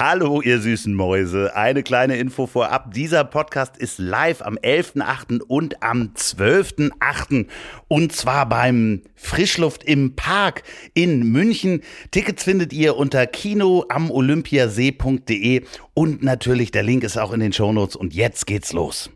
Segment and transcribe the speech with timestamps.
[0.00, 1.56] Hallo, ihr süßen Mäuse.
[1.56, 2.94] Eine kleine Info vorab.
[2.94, 5.40] Dieser Podcast ist live am 11.8.
[5.40, 7.46] und am 12.8.
[7.88, 10.62] Und zwar beim Frischluft im Park
[10.94, 11.80] in München.
[12.12, 15.64] Tickets findet ihr unter kino am olympiasee.de
[15.94, 17.96] und natürlich der Link ist auch in den Shownotes.
[17.96, 19.10] Und jetzt geht's los.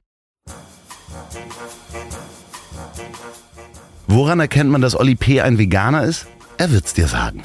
[4.08, 5.42] Woran erkennt man, dass Olli P.
[5.42, 6.26] ein Veganer ist?
[6.58, 7.44] Er wird's dir sagen.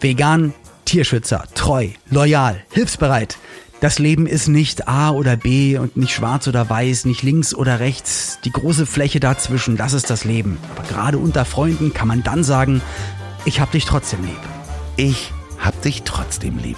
[0.00, 0.52] Vegan,
[0.84, 3.38] Tierschützer, treu, loyal, hilfsbereit.
[3.80, 7.80] Das Leben ist nicht A oder B und nicht schwarz oder weiß, nicht links oder
[7.80, 8.38] rechts.
[8.44, 10.58] Die große Fläche dazwischen, das ist das Leben.
[10.76, 12.80] Aber gerade unter Freunden kann man dann sagen,
[13.44, 14.38] ich hab dich trotzdem lieb.
[14.96, 16.76] Ich hab dich trotzdem lieb.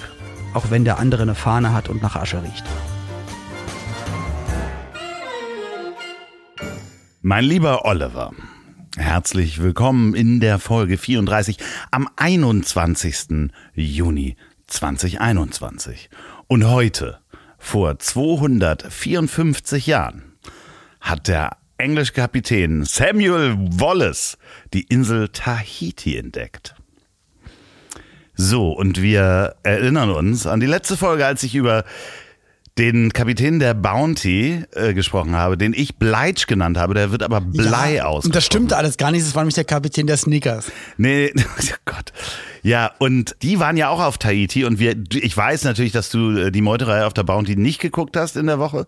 [0.55, 2.65] Auch wenn der andere eine Fahne hat und nach Asche riecht.
[7.21, 8.33] Mein lieber Oliver,
[8.97, 11.59] herzlich willkommen in der Folge 34
[11.91, 13.51] am 21.
[13.75, 14.37] Juni
[14.67, 16.11] 2021.
[16.47, 17.19] Und heute,
[17.59, 20.35] vor 254 Jahren,
[21.01, 24.39] hat der englische Kapitän Samuel Wallace
[24.73, 26.75] die Insel Tahiti entdeckt.
[28.35, 31.85] So, und wir erinnern uns an die letzte Folge, als ich über
[32.79, 37.41] den Kapitän der Bounty äh, gesprochen habe, den ich Bleich genannt habe, der wird aber
[37.41, 38.25] Blei ja, aus.
[38.25, 40.73] Und das stimmte alles gar nicht, das war nämlich der Kapitän der Snickers.
[40.97, 42.13] Nee, oh Gott.
[42.63, 46.37] Ja, und die waren ja auch auf Tahiti und wir, ich weiß natürlich, dass du
[46.37, 48.87] äh, die Meuterei auf der Bounty nicht geguckt hast in der Woche.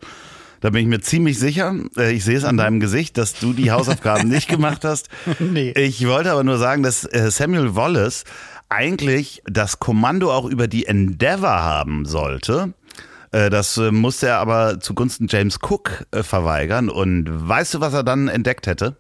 [0.61, 1.77] Da bin ich mir ziemlich sicher.
[1.97, 5.09] Äh, Ich sehe es an deinem Gesicht, dass du die Hausaufgaben nicht gemacht hast.
[5.39, 5.71] Nee.
[5.77, 8.25] Ich wollte aber nur sagen, dass äh, Samuel Wallace
[8.69, 12.73] eigentlich das Kommando auch über die Endeavour haben sollte.
[13.37, 16.89] Äh, Das äh, musste er aber zugunsten James Cook äh, verweigern.
[16.89, 18.97] Und weißt du, was er dann entdeckt hätte?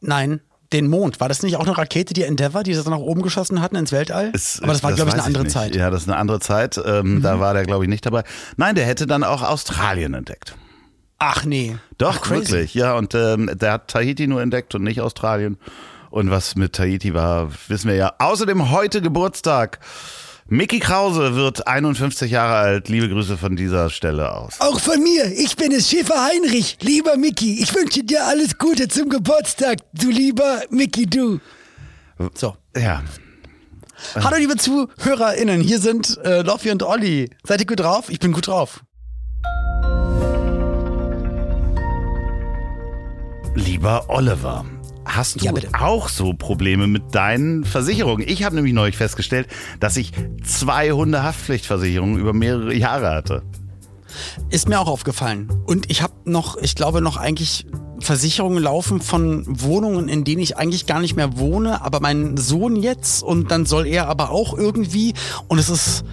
[0.00, 0.40] Nein,
[0.72, 1.20] den Mond.
[1.20, 3.76] War das nicht auch eine Rakete, die Endeavour, die sie dann nach oben geschossen hatten
[3.76, 4.30] ins Weltall?
[4.34, 5.52] Es- Aber das war, glaube ich, eine andere nicht.
[5.52, 5.74] Zeit.
[5.74, 5.80] Mhm.
[5.80, 6.80] Ja, das ist eine andere Zeit.
[6.84, 8.24] Ähm, Da war der, glaube ich, nicht dabei.
[8.56, 10.54] Nein, der hätte dann auch Australien entdeckt.
[11.18, 11.76] Ach nee.
[11.98, 12.52] Doch, Ach, crazy.
[12.52, 12.74] wirklich.
[12.74, 15.58] Ja, und ähm, der hat Tahiti nur entdeckt und nicht Australien.
[16.08, 18.14] Und was mit Tahiti war, wissen wir ja.
[18.18, 19.80] Außerdem heute Geburtstag.
[20.52, 22.88] Mickey Krause wird 51 Jahre alt.
[22.88, 24.60] Liebe Grüße von dieser Stelle aus.
[24.60, 26.76] Auch von mir, ich bin es, Schäfer Heinrich.
[26.80, 31.38] Lieber Mickey, ich wünsche dir alles Gute zum Geburtstag, du lieber Mickey, du.
[32.34, 32.56] So.
[32.76, 33.04] Ja.
[34.16, 37.30] Hallo liebe ZuhörerInnen, hier sind äh, Loffi und Olli.
[37.46, 38.08] Seid ihr gut drauf?
[38.08, 38.80] Ich bin gut drauf.
[43.54, 44.64] Lieber Oliver,
[45.16, 48.26] hast du Ja, auch so Probleme mit deinen Versicherungen?
[48.26, 49.48] Ich habe nämlich neulich festgestellt,
[49.78, 50.12] dass ich
[50.44, 53.42] zwei Hundehaftpflichtversicherungen über mehrere Jahre hatte.
[54.50, 55.48] Ist mir auch aufgefallen.
[55.66, 57.66] Und ich habe noch, ich glaube, noch eigentlich
[58.00, 62.76] Versicherungen laufen von Wohnungen, in denen ich eigentlich gar nicht mehr wohne, aber mein Sohn
[62.76, 65.14] jetzt und dann soll er aber auch irgendwie.
[65.48, 66.04] Und es ist.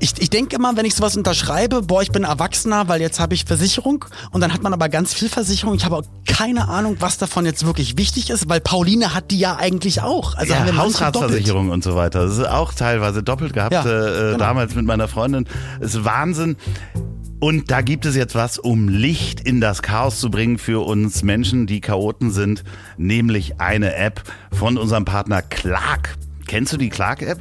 [0.00, 3.34] Ich, ich denke immer, wenn ich sowas unterschreibe, boah, ich bin Erwachsener, weil jetzt habe
[3.34, 5.74] ich Versicherung und dann hat man aber ganz viel Versicherung.
[5.74, 9.38] Ich habe auch keine Ahnung, was davon jetzt wirklich wichtig ist, weil Pauline hat die
[9.38, 10.34] ja eigentlich auch.
[10.34, 10.76] Also ja.
[10.76, 12.24] Hausratsversicherung und so weiter.
[12.24, 14.38] Das ist auch teilweise doppelt gehabt, Ja, äh, genau.
[14.38, 15.46] damals mit meiner Freundin.
[15.80, 16.56] Das ist Wahnsinn.
[17.40, 21.22] Und da gibt es jetzt was, um Licht in das Chaos zu bringen für uns
[21.22, 22.64] Menschen, die Chaoten sind,
[22.96, 26.16] nämlich eine App von unserem Partner Clark.
[26.46, 27.40] Kennst du die Clark-App?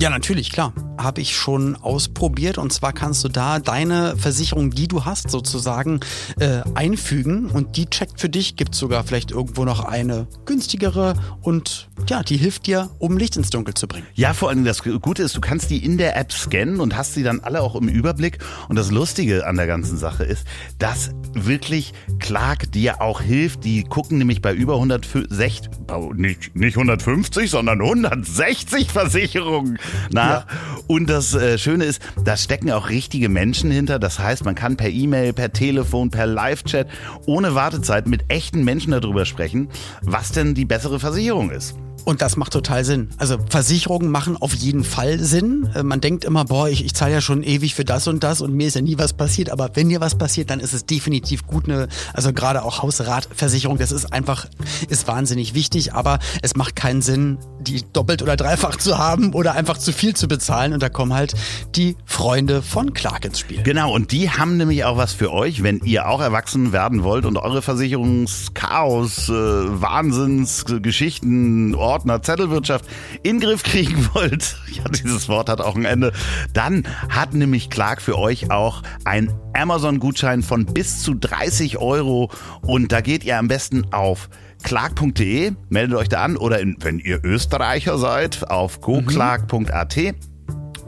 [0.00, 0.72] Ja, natürlich, klar.
[0.96, 6.00] Habe ich schon ausprobiert und zwar kannst du da deine Versicherung, die du hast, sozusagen
[6.38, 8.56] äh, einfügen und die checkt für dich.
[8.56, 13.50] Gibt sogar vielleicht irgendwo noch eine günstigere und ja, die hilft dir, um Licht ins
[13.50, 14.06] Dunkel zu bringen.
[14.14, 17.12] Ja, vor allem das Gute ist, du kannst die in der App scannen und hast
[17.12, 18.38] sie dann alle auch im Überblick.
[18.70, 20.46] Und das Lustige an der ganzen Sache ist,
[20.78, 23.64] dass wirklich Clark dir auch hilft.
[23.64, 25.68] Die gucken nämlich bei über 160,
[26.14, 29.78] nicht, nicht 150, sondern 160 Versicherungen
[30.10, 30.46] nach.
[30.86, 33.98] Und das äh, Schöne ist, da stecken auch richtige Menschen hinter.
[33.98, 36.88] Das heißt, man kann per E-Mail, per Telefon, per Live-Chat
[37.26, 39.68] ohne Wartezeit mit echten Menschen darüber sprechen,
[40.02, 41.76] was denn die bessere Versicherung ist.
[42.04, 43.08] Und das macht total Sinn.
[43.18, 45.68] Also Versicherungen machen auf jeden Fall Sinn.
[45.74, 48.40] Äh, Man denkt immer, boah, ich, ich zahle ja schon ewig für das und das
[48.40, 49.50] und mir ist ja nie was passiert.
[49.50, 53.78] Aber wenn dir was passiert, dann ist es definitiv gut eine, also gerade auch Hausratversicherung,
[53.78, 54.46] das ist einfach,
[54.88, 55.94] ist wahnsinnig wichtig.
[55.94, 60.14] Aber es macht keinen Sinn, die doppelt oder dreifach zu haben oder einfach zu viel
[60.14, 60.72] zu bezahlen.
[60.72, 61.34] Und da kommen halt
[61.76, 63.62] die Freunde von Clark ins Spiel.
[63.62, 67.24] Genau, und die haben nämlich auch was für euch, wenn ihr auch erwachsen werden wollt
[67.26, 72.84] und eure Versicherungschaos, äh, Wahnsinns, Geschichten, Ordner, Zettelwirtschaft
[73.22, 74.56] in den Griff kriegen wollt.
[74.72, 76.12] Ja, dieses Wort hat auch ein Ende.
[76.52, 82.30] Dann hat nämlich Clark für euch auch ein Amazon-Gutschein von bis zu 30 Euro
[82.62, 84.28] und da geht ihr am besten auf
[84.62, 89.96] clark.de, meldet euch da an oder in, wenn ihr Österreicher seid, auf goclark.at.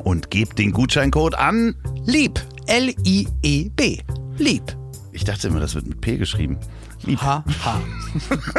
[0.05, 1.75] und gebt den Gutscheincode an.
[2.05, 2.41] Lieb.
[2.67, 3.99] L-I-E-B.
[4.39, 4.77] Lieb.
[5.11, 6.59] Ich dachte immer, das wird mit P geschrieben.
[7.05, 7.21] Lieb.
[7.21, 7.81] H, H.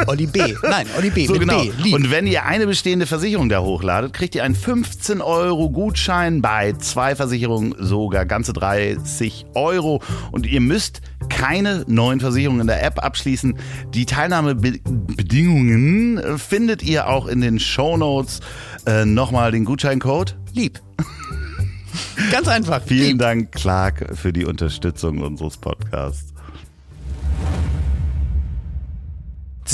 [0.06, 0.54] Olli B.
[0.62, 1.26] Nein, Olli B.
[1.26, 1.62] So genau.
[1.62, 1.70] B.
[1.82, 1.94] Lieb.
[1.94, 6.72] Und wenn ihr eine bestehende Versicherung da hochladet, kriegt ihr einen 15 Euro Gutschein bei
[6.74, 10.02] zwei Versicherungen sogar ganze 30 Euro.
[10.32, 13.56] Und ihr müsst keine neuen Versicherungen in der App abschließen.
[13.94, 18.40] Die Teilnahmebedingungen äh, findet ihr auch in den Shownotes.
[18.86, 20.36] Äh, Nochmal den Gutscheincode.
[20.52, 20.80] Lieb.
[22.30, 22.82] Ganz einfach.
[22.84, 23.18] Vielen Lieb.
[23.18, 26.33] Dank, Clark, für die Unterstützung unseres Podcasts.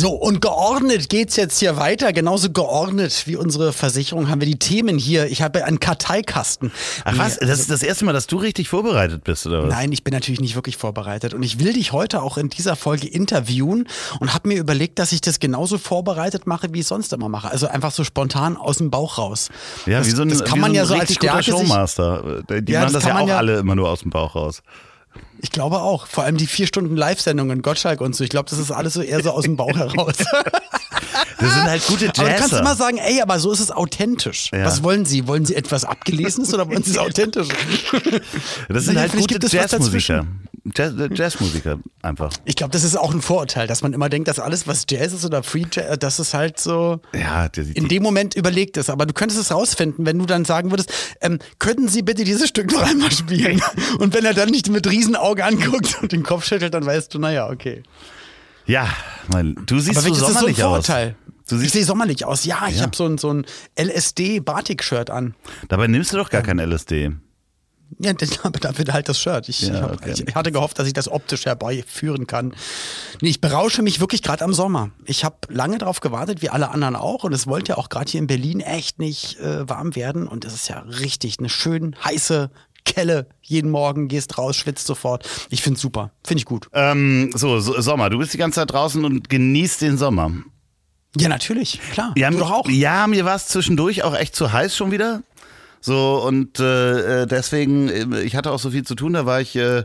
[0.01, 2.15] So, und geordnet geht's jetzt hier weiter.
[2.15, 5.27] Genauso geordnet wie unsere Versicherung haben wir die Themen hier.
[5.27, 6.73] Ich habe einen Karteikasten.
[7.05, 9.69] Ach was, das ist das erste Mal, dass du richtig vorbereitet bist, oder was?
[9.69, 11.35] Nein, ich bin natürlich nicht wirklich vorbereitet.
[11.35, 13.87] Und ich will dich heute auch in dieser Folge interviewen
[14.21, 17.51] und habe mir überlegt, dass ich das genauso vorbereitet mache, wie ich sonst immer mache.
[17.51, 19.51] Also einfach so spontan aus dem Bauch raus.
[19.85, 22.43] Ja, das, wie so ein, das kann man so ein ja so als Stärke Showmaster.
[22.49, 24.63] Die Ja, machen das das, ja auch ja- alle immer nur aus dem Bauch raus.
[25.43, 26.07] Ich glaube auch.
[26.07, 28.25] Vor allem die vier Stunden Live-Sendungen, Gottschalk und so.
[28.25, 30.15] Ich glaube, das ist alles so eher so aus dem Bauch heraus.
[31.39, 32.61] Das sind halt gute Aber du kannst Jazzer.
[32.61, 34.51] immer sagen, ey, aber so ist es authentisch.
[34.53, 34.65] Ja.
[34.67, 35.27] Was wollen Sie?
[35.27, 37.49] Wollen Sie etwas Abgelesenes oder wollen Sie es authentisch?
[38.69, 40.27] Das sind halt gute Jazzmusiker.
[40.75, 42.31] Jazz, äh, Jazzmusiker einfach.
[42.45, 45.13] Ich glaube, das ist auch ein Vorurteil, dass man immer denkt, dass alles, was Jazz
[45.13, 48.77] ist oder Free Jazz, dass es halt so Ja, die, die, in dem Moment überlegt
[48.77, 48.91] ist.
[48.91, 52.49] Aber du könntest es rausfinden, wenn du dann sagen würdest, ähm, könnten Sie bitte dieses
[52.49, 53.61] Stück noch einmal spielen?
[53.99, 57.19] Und wenn er dann nicht mit Riesenauge anguckt und den Kopf schüttelt, dann weißt du,
[57.19, 57.83] naja, okay.
[58.67, 58.89] ja,
[59.33, 60.87] mein, du siehst Aber so das ist so ein sommerlich aus.
[60.87, 61.17] Vorurteil.
[61.49, 62.45] Du ich siehst, sehe sommerlich aus.
[62.45, 62.83] Ja, ich Ja.
[62.83, 63.45] habe so ein, so ein
[63.77, 65.35] LSD-Batik-Shirt an.
[65.69, 67.11] dabei nimmst du doch gar kein LSD.
[67.99, 69.49] Ja, aber dafür halt das Shirt.
[69.49, 70.15] Ich, Ja, okay.
[70.27, 72.55] ich hatte gehofft, dass ich das optisch herbeiführen kann.
[73.21, 74.91] Nee, ich berausche mich wirklich gerade am Sommer.
[75.05, 77.25] Ich habe lange darauf gewartet, wie alle anderen auch.
[77.25, 80.29] Und es wollte ja auch gerade hier in Berlin echt nicht äh, warm werden.
[80.29, 82.51] Und es ist ja richtig eine schön heiße
[82.85, 83.27] Kelle.
[83.43, 85.29] Jeden Morgen gehst raus, schwitzt sofort.
[85.51, 86.13] Ich find's super.
[86.25, 86.69] Finde ich gut.
[86.73, 88.11] Ähm, so, so, Sommer.
[88.11, 90.31] Du bist die ganze Zeit draußen und genießt den Sommer.
[91.17, 91.81] Ja, natürlich.
[91.93, 92.13] Klar.
[92.17, 92.69] Ja, du doch auch.
[92.69, 95.23] Ja, mir war es zwischendurch auch echt zu heiß schon wieder.
[95.81, 99.41] So, und äh, äh, deswegen, äh, ich hatte auch so viel zu tun, da war
[99.41, 99.85] ich äh,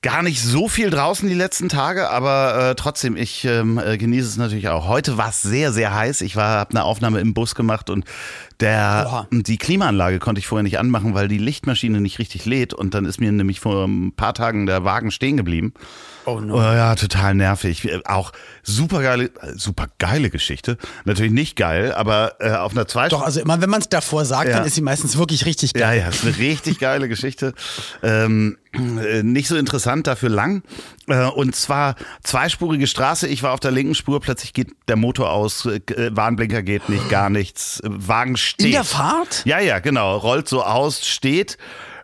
[0.00, 4.28] gar nicht so viel draußen die letzten Tage, aber äh, trotzdem, ich ähm, äh, genieße
[4.28, 4.86] es natürlich auch.
[4.86, 6.20] Heute war es sehr, sehr heiß.
[6.20, 8.04] Ich war, habe eine Aufnahme im Bus gemacht und
[8.60, 9.28] der, Oha.
[9.30, 13.06] die Klimaanlage konnte ich vorher nicht anmachen, weil die Lichtmaschine nicht richtig lädt und dann
[13.06, 15.72] ist mir nämlich vor ein paar Tagen der Wagen stehen geblieben.
[16.28, 16.60] Oh no.
[16.60, 17.88] Ja, total nervig.
[18.06, 18.32] Auch
[18.62, 20.76] super geile, super geile Geschichte.
[21.04, 23.10] Natürlich nicht geil, aber äh, auf einer zweiten.
[23.10, 24.58] Doch, also immer wenn man es davor sagt, Ja.
[24.58, 26.00] dann ist sie meistens wirklich richtig Ja, geil.
[26.00, 27.54] ja, ist eine richtig geile Geschichte.
[28.02, 30.62] Ähm, äh, nicht so interessant, dafür lang.
[31.06, 33.26] Äh, und zwar zweispurige Straße.
[33.26, 35.80] Ich war auf der linken Spur, plötzlich geht der Motor aus, äh,
[36.14, 37.80] Warnblinker geht nicht, gar nichts.
[37.80, 38.66] Äh, Wagen steht.
[38.66, 39.42] In der Fahrt?
[39.46, 40.16] Ja, ja, genau.
[40.18, 41.56] Rollt so aus, steht.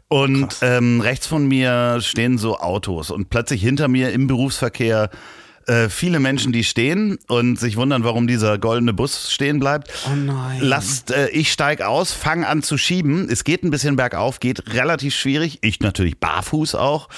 [0.08, 3.10] Und ähm, rechts von mir stehen so Autos.
[3.10, 5.10] Und plötzlich hinter mir im Berufsverkehr
[5.66, 9.90] äh, viele Menschen, die stehen und sich wundern, warum dieser goldene Bus stehen bleibt.
[10.06, 10.58] Oh nein.
[10.60, 13.28] Lasst, äh, ich steig aus, fang an zu schieben.
[13.30, 15.58] Es geht ein bisschen bergauf, geht relativ schwierig.
[15.62, 17.08] Ich natürlich barfuß auch.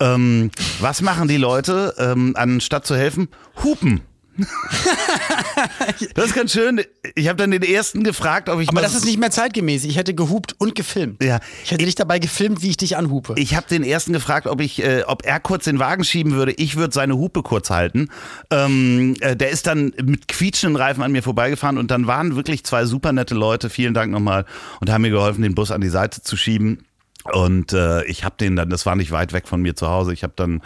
[0.00, 0.50] Ähm,
[0.80, 3.28] was machen die Leute, ähm, anstatt zu helfen?
[3.64, 4.02] Hupen.
[6.14, 6.82] das ist ganz schön.
[7.14, 9.84] Ich habe dann den ersten gefragt, ob ich Aber das ist nicht mehr zeitgemäß.
[9.84, 11.22] Ich hätte gehupt und gefilmt.
[11.22, 11.40] Ja.
[11.64, 13.34] Ich hätte dich dabei gefilmt, wie ich dich anhupe.
[13.36, 16.52] Ich habe den ersten gefragt, ob ich, äh, ob er kurz den Wagen schieben würde.
[16.52, 18.10] Ich würde seine Hupe kurz halten.
[18.50, 22.64] Ähm, äh, der ist dann mit quietschenden Reifen an mir vorbeigefahren und dann waren wirklich
[22.64, 23.70] zwei super nette Leute.
[23.70, 24.44] Vielen Dank nochmal
[24.80, 26.84] und haben mir geholfen, den Bus an die Seite zu schieben.
[27.24, 30.12] Und äh, ich habe den dann, das war nicht weit weg von mir zu Hause.
[30.12, 30.62] Ich habe dann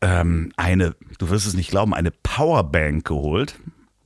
[0.00, 3.58] ähm, eine, du wirst es nicht glauben, eine Powerbank geholt.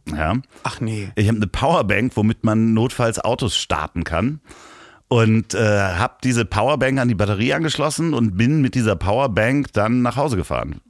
[0.06, 0.34] Ja.
[0.62, 1.10] Ach nee.
[1.14, 4.40] Ich habe eine Powerbank, womit man notfalls Autos starten kann.
[5.08, 10.02] Und äh, habe diese Powerbank an die Batterie angeschlossen und bin mit dieser Powerbank dann
[10.02, 10.80] nach Hause gefahren.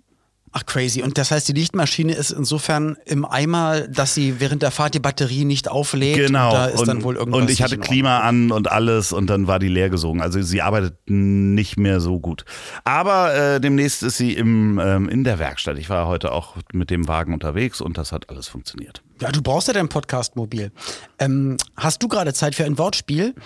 [0.52, 1.02] Ach crazy.
[1.02, 4.98] Und das heißt, die Lichtmaschine ist insofern im Eimer, dass sie während der Fahrt die
[4.98, 6.16] Batterie nicht auflädt.
[6.16, 6.48] Genau.
[6.48, 7.42] Und da ist und, dann wohl irgendwas.
[7.42, 10.20] und ich hatte Klima an und alles und dann war die leer gesogen.
[10.20, 12.44] Also sie arbeitet nicht mehr so gut.
[12.82, 15.78] Aber äh, demnächst ist sie im, ähm, in der Werkstatt.
[15.78, 19.02] Ich war heute auch mit dem Wagen unterwegs und das hat alles funktioniert.
[19.20, 20.72] Ja, du brauchst ja dein Podcast-Mobil.
[21.20, 23.36] Ähm, hast du gerade Zeit für ein Wortspiel?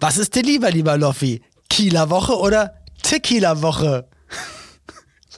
[0.00, 1.42] Was ist dir lieber, lieber Loffi?
[1.68, 4.08] Kieler Woche oder Tequila Woche?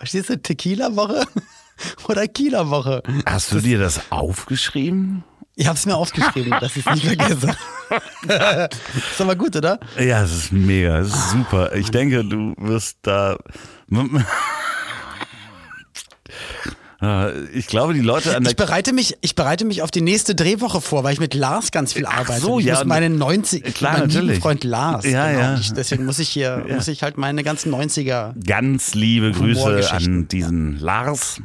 [0.04, 0.36] Verstehst du?
[0.36, 1.24] Tequila Woche
[2.08, 3.02] oder Kieler Woche?
[3.24, 5.24] Hast du dir das aufgeschrieben?
[5.56, 7.56] Ich habe es mir aufgeschrieben, dass ich es nicht vergesse.
[9.10, 9.80] ist aber gut, oder?
[9.98, 11.74] Ja, es ist mega, es ist super.
[11.74, 13.38] Ich denke, du wirst da.
[17.52, 20.34] Ich glaube, die Leute an der Ich bereite mich, ich bereite mich auf die nächste
[20.34, 22.40] Drehwoche vor, weil ich mit Lars ganz viel Ach arbeite.
[22.40, 24.42] so, ich ja, muss meinen 90, klar, meinen lieben natürlich.
[24.42, 25.04] Freund Lars.
[25.04, 25.54] Ja, ja.
[25.54, 28.34] Ich, deswegen muss ich hier, muss ich halt meine ganzen 90er.
[28.46, 31.40] ganz liebe Grüße an diesen Lars.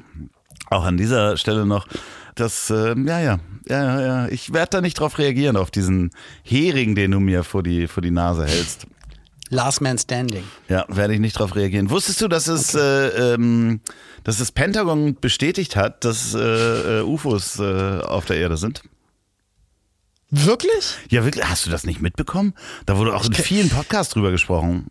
[0.70, 1.88] Auch an dieser Stelle noch.
[2.36, 4.28] Das, äh, ja, ja, ja, ja, ja.
[4.30, 6.12] Ich werde da nicht drauf reagieren, auf diesen
[6.44, 8.88] Hering, den du mir vor die, vor die Nase hältst.
[9.50, 10.44] Last Man Standing.
[10.68, 11.90] Ja, werde ich nicht drauf reagieren.
[11.90, 13.82] Wusstest du, dass es, äh, ähm,
[14.24, 18.84] dass das Pentagon bestätigt hat, dass äh, äh, UFOs äh, auf der Erde sind?
[20.30, 20.96] Wirklich?
[21.10, 21.46] Ja, wirklich.
[21.46, 22.54] Hast du das nicht mitbekommen?
[22.86, 24.88] Da wurde auch in vielen Podcasts drüber gesprochen.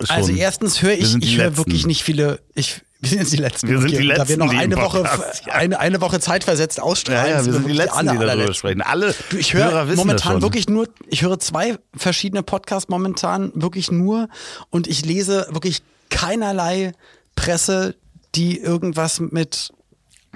[0.00, 0.14] Schon.
[0.14, 2.40] Also erstens höre ich, ich höre wirklich nicht viele.
[2.54, 3.68] Ich, wir sind jetzt die letzten.
[3.68, 5.52] Wir sind die Da wir Letzten, noch die eine Woche, Podcast, ja.
[5.52, 7.30] eine, eine Woche zeitversetzt ausstrahlen.
[7.30, 8.54] Ja, ja, wir sind die Letzten, die darüber allerletzten.
[8.54, 8.82] sprechen.
[8.82, 14.28] Alle Du, ich höre momentan wirklich nur, ich höre zwei verschiedene Podcasts momentan wirklich nur
[14.70, 16.92] und ich lese wirklich keinerlei
[17.34, 17.96] Presse,
[18.34, 19.72] die irgendwas mit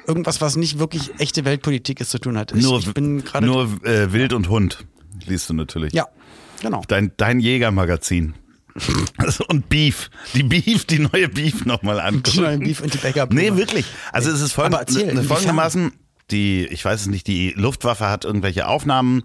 [0.06, 2.52] irgendwas, was nicht wirklich echte Weltpolitik ist, zu tun hat.
[2.52, 4.84] Ich, nur ich bin nur äh, Wild und Hund
[5.26, 5.92] liest du natürlich.
[5.92, 6.06] ja,
[6.60, 6.82] genau.
[6.88, 8.34] Dein, dein Jägermagazin.
[9.48, 10.10] Und Beef.
[10.34, 12.40] Die Beef, die neue Beef nochmal Die angucken.
[12.42, 13.26] neuen Beef und die Bäcker.
[13.30, 13.86] Nee, wirklich.
[14.12, 15.92] Also es ist folgend, erzähl, ne- folgendermaßen,
[16.30, 19.24] die, ich weiß es nicht, die Luftwaffe hat irgendwelche Aufnahmen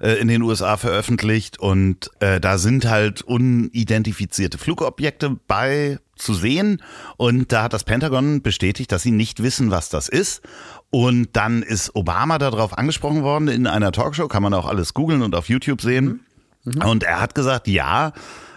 [0.00, 6.80] äh, in den USA veröffentlicht und äh, da sind halt unidentifizierte Flugobjekte bei zu sehen
[7.16, 10.42] und da hat das Pentagon bestätigt, dass sie nicht wissen, was das ist.
[10.90, 15.22] Und dann ist Obama darauf angesprochen worden in einer Talkshow, kann man auch alles googeln
[15.22, 16.20] und auf YouTube sehen.
[16.84, 18.12] Und er hat gesagt, ja,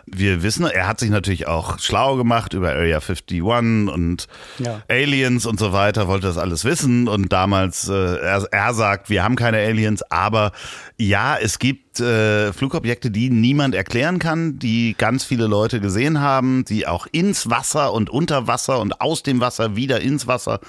[0.10, 4.82] wir wissen, er hat sich natürlich auch schlau gemacht über Area 51 und Ja.
[4.90, 9.24] Aliens und so weiter, wollte das alles wissen und damals, äh, er, er sagt, wir
[9.24, 10.52] haben keine Aliens, aber
[10.98, 16.66] ja, es gibt äh, Flugobjekte, die niemand erklären kann, die ganz viele Leute gesehen haben,
[16.66, 20.60] die auch ins Wasser und unter Wasser und aus dem Wasser wieder ins Wasser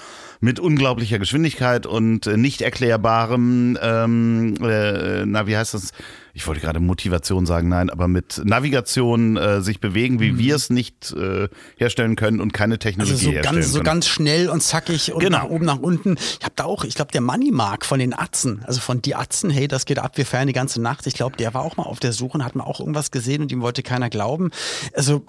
[0.41, 5.93] mit unglaublicher Geschwindigkeit und äh, nicht erklärbarem, ähm, äh, na wie heißt das?
[6.35, 10.71] Ich wollte gerade Motivation sagen, nein, aber mit Navigation äh, sich bewegen, wie wir es
[10.71, 13.85] nicht äh, herstellen können und keine Technologie Also so herstellen ganz, so können.
[13.85, 15.39] ganz schnell und zackig und Genau.
[15.39, 16.15] nach oben, nach unten.
[16.39, 19.17] Ich habe da auch, ich glaube, der Money Mark von den Atzen, also von die
[19.17, 21.09] Atzen, hey, das geht ab, wir feiern die ganze Nacht.
[21.09, 23.43] Ich glaube, der war auch mal auf der Suche und hat mal auch irgendwas gesehen
[23.43, 24.51] und ihm wollte keiner glauben.
[24.95, 25.27] Also,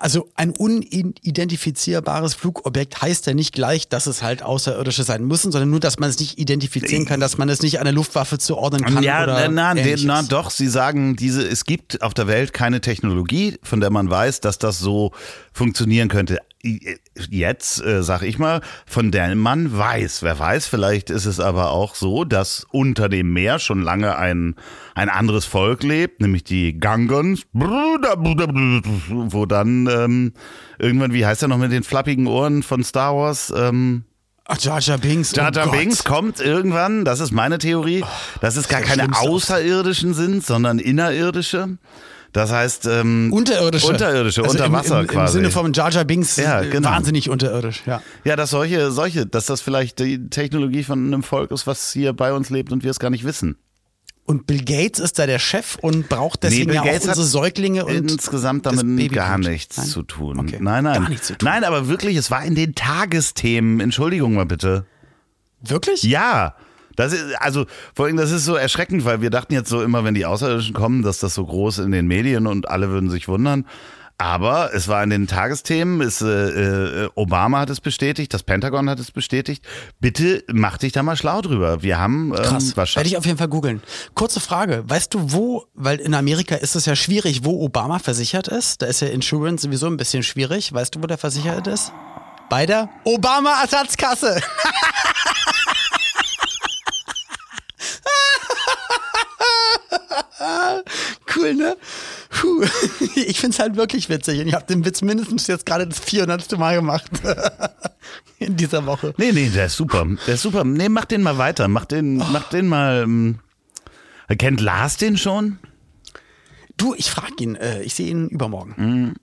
[0.00, 5.70] also ein unidentifizierbares Flugobjekt heißt ja nicht gleich, dass es halt Außerirdische sein müssen, sondern
[5.70, 9.04] nur, dass man es nicht identifizieren kann, dass man es nicht einer Luftwaffe zuordnen kann.
[9.04, 12.80] Ja, oder na, na, na doch, sie sagen, diese, es gibt auf der Welt keine
[12.80, 15.12] Technologie, von der man weiß, dass das so
[15.52, 16.40] funktionieren könnte.
[16.64, 20.22] Jetzt äh, sag ich mal, von der man weiß.
[20.22, 24.54] Wer weiß, vielleicht ist es aber auch so, dass unter dem Meer schon lange ein,
[24.94, 30.32] ein anderes Volk lebt, nämlich die Gangons, wo dann ähm,
[30.78, 33.52] irgendwann, wie heißt er noch mit den flappigen Ohren von Star Wars?
[33.56, 34.04] Ähm,
[34.44, 35.34] Ach, Jar Jar Binks.
[35.34, 35.70] Jar Jar oh.
[35.72, 38.04] Binks kommt irgendwann, das ist meine Theorie,
[38.40, 39.08] dass es gar keine.
[39.18, 41.78] Außerirdischen sind, sondern Innerirdische.
[42.32, 43.86] Das heißt, ähm, Unterirdische.
[43.86, 45.38] Unterirdische, also unter im, Wasser im, quasi.
[45.38, 46.88] Im Sinne von Jar Jar Binks Ja, äh, genau.
[46.88, 48.02] wahnsinnig unterirdisch, ja.
[48.24, 52.14] ja, dass solche, solche, dass das vielleicht die Technologie von einem Volk ist, was hier
[52.14, 53.56] bei uns lebt und wir es gar nicht wissen.
[54.24, 57.16] Und Bill Gates ist da der Chef und braucht deswegen Bill ja auch Gates hat
[57.18, 59.86] unsere Säuglinge und insgesamt damit gar nichts Nein?
[59.86, 60.38] zu tun.
[60.38, 60.58] Okay.
[60.60, 61.02] Nein, nein.
[61.02, 61.46] Gar nichts zu tun.
[61.46, 63.80] Nein, aber wirklich, es war in den Tagesthemen.
[63.80, 64.86] Entschuldigung mal bitte.
[65.60, 66.04] Wirklich?
[66.04, 66.54] Ja.
[66.96, 70.04] Das ist, also, vor allem, das ist so erschreckend, weil wir dachten jetzt so immer,
[70.04, 73.28] wenn die Außerirdischen kommen, dass das so groß in den Medien und alle würden sich
[73.28, 73.66] wundern.
[74.22, 78.88] Aber es war in den Tagesthemen, es, äh, äh, Obama hat es bestätigt, das Pentagon
[78.88, 79.64] hat es bestätigt.
[79.98, 81.82] Bitte mach dich da mal schlau drüber.
[81.82, 82.66] Wir haben ähm, Krass.
[82.66, 83.12] Werde wahrscheinlich.
[83.14, 83.82] ich auf jeden Fall googeln.
[84.14, 84.84] Kurze Frage.
[84.86, 88.82] Weißt du, wo, weil in Amerika ist es ja schwierig, wo Obama versichert ist.
[88.82, 90.72] Da ist ja Insurance sowieso ein bisschen schwierig.
[90.72, 91.92] Weißt du, wo der versichert ist?
[92.48, 94.40] Bei der Obama-Ersatzkasse.
[101.36, 101.76] cool, ne?
[102.30, 102.64] Puh.
[103.14, 104.40] Ich find's halt wirklich witzig.
[104.40, 106.58] Und ich habe den Witz mindestens jetzt gerade das 400.
[106.58, 107.10] Mal gemacht.
[108.38, 109.14] In dieser Woche.
[109.16, 110.06] Nee, nee, der ist super.
[110.26, 110.64] Der ist super.
[110.64, 111.68] Nee, mach den mal weiter.
[111.68, 113.02] Mach den, mach den mal.
[113.02, 113.38] Ähm,
[114.38, 115.58] kennt Lars den schon?
[116.76, 117.54] Du, ich frage ihn.
[117.54, 119.14] Äh, ich sehe ihn übermorgen.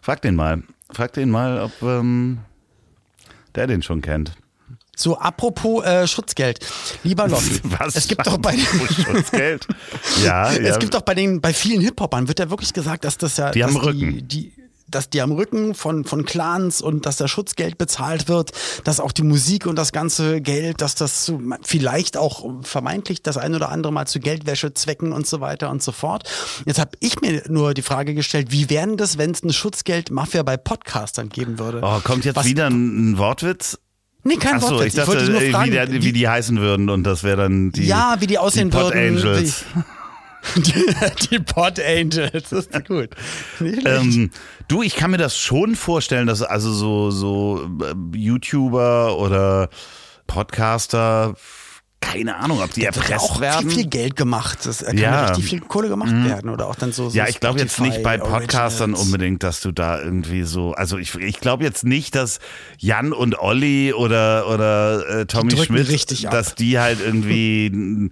[0.00, 0.62] Frag den mal.
[0.90, 2.38] Frag den mal, ob ähm,
[3.54, 4.32] der den schon kennt.
[4.98, 6.58] So, apropos äh, Schutzgeld.
[7.04, 7.94] Lieber Lossi, Was?
[7.94, 8.60] es gibt doch bei den,
[9.04, 9.66] Schutzgeld.
[10.24, 10.58] Ja, ja.
[10.58, 13.52] es gibt doch bei den, bei vielen Hip-Hopern wird ja wirklich gesagt, dass das ja,
[13.52, 13.98] Die haben Rücken.
[14.00, 14.52] Die, die,
[14.88, 18.50] dass die am Rücken von, von Clans und dass da Schutzgeld bezahlt wird,
[18.82, 23.36] dass auch die Musik und das ganze Geld, dass das so, vielleicht auch vermeintlich das
[23.36, 26.28] ein oder andere Mal zu Geldwäschezwecken und so weiter und so fort.
[26.66, 30.42] Jetzt habe ich mir nur die Frage gestellt, wie wären das, wenn es eine Schutzgeldmafia
[30.42, 31.82] bei Podcastern geben würde?
[31.84, 33.78] Oh, kommt jetzt Was- wieder ein, ein Wortwitz?
[34.28, 34.88] Nee, kein Ach so, Wortwitz.
[34.88, 37.38] ich dachte, wollte nur äh, fragen, wie, der, wie die heißen würden und das wäre
[37.38, 37.86] dann die.
[37.86, 39.64] Ja, wie die aussehen die Pod würden, Angels.
[40.56, 40.84] die,
[41.30, 43.08] die Pot Angels, das ist gut.
[43.58, 44.30] Ähm,
[44.68, 49.70] du, ich kann mir das schon vorstellen, dass also so, so äh, YouTuber oder
[50.26, 51.34] Podcaster,
[52.00, 53.68] keine Ahnung, ob die ja erpresst auch werden.
[53.68, 54.60] viel, viel Geld gemacht.
[54.64, 55.10] Das kann ja.
[55.10, 55.26] Mhm.
[55.28, 56.50] richtig viel Kohle gemacht werden.
[56.50, 57.10] Oder auch dann so.
[57.10, 59.06] so Ja, ich glaube jetzt nicht bei Podcastern Originals.
[59.06, 62.38] unbedingt, dass du da irgendwie so, also ich, ich glaube jetzt nicht, dass
[62.78, 68.10] Jan und Olli oder, oder äh, Tommy Schmidt, dass die halt irgendwie,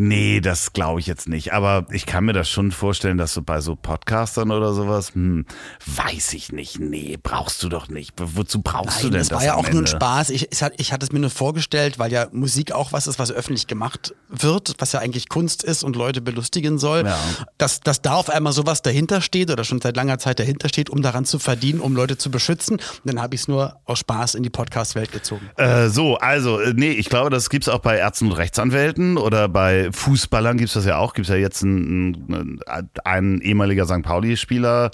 [0.00, 1.52] nee, das glaube ich jetzt nicht.
[1.52, 5.44] Aber ich kann mir das schon vorstellen, dass du bei so Podcastern oder sowas, hm,
[5.86, 8.14] weiß ich nicht, nee, brauchst du doch nicht.
[8.16, 9.90] Wozu brauchst du Nein, denn das das war ja auch nur ein Ende?
[9.90, 10.30] Spaß.
[10.30, 13.30] Ich, ich, ich hatte es mir nur vorgestellt, weil ja Musik auch was ist, was
[13.30, 17.04] öffentlich gemacht wird, was ja eigentlich Kunst ist und Leute belustigen soll.
[17.04, 17.18] Ja.
[17.58, 20.88] Dass, dass da auf einmal sowas dahinter steht oder schon seit langer Zeit dahinter steht,
[20.88, 22.76] um daran zu verdienen, um Leute zu beschützen.
[22.76, 25.50] Und dann habe ich es nur aus Spaß in die Podcast-Welt gezogen.
[25.56, 29.48] Äh, so, also, äh, nee, ich glaube, das gibt's auch bei Ärzten und Rechtsanwälten oder
[29.48, 31.14] bei Fußballern gibt's das ja auch.
[31.14, 32.60] Gibt's ja jetzt ein, ein,
[33.04, 34.02] ein ehemaliger St.
[34.02, 34.90] Pauli-Spieler,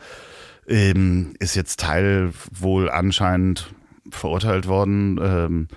[0.68, 3.72] ähm, ist jetzt Teil wohl anscheinend
[4.10, 5.68] verurteilt worden, ähm,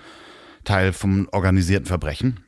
[0.64, 2.44] Teil vom organisierten Verbrechen.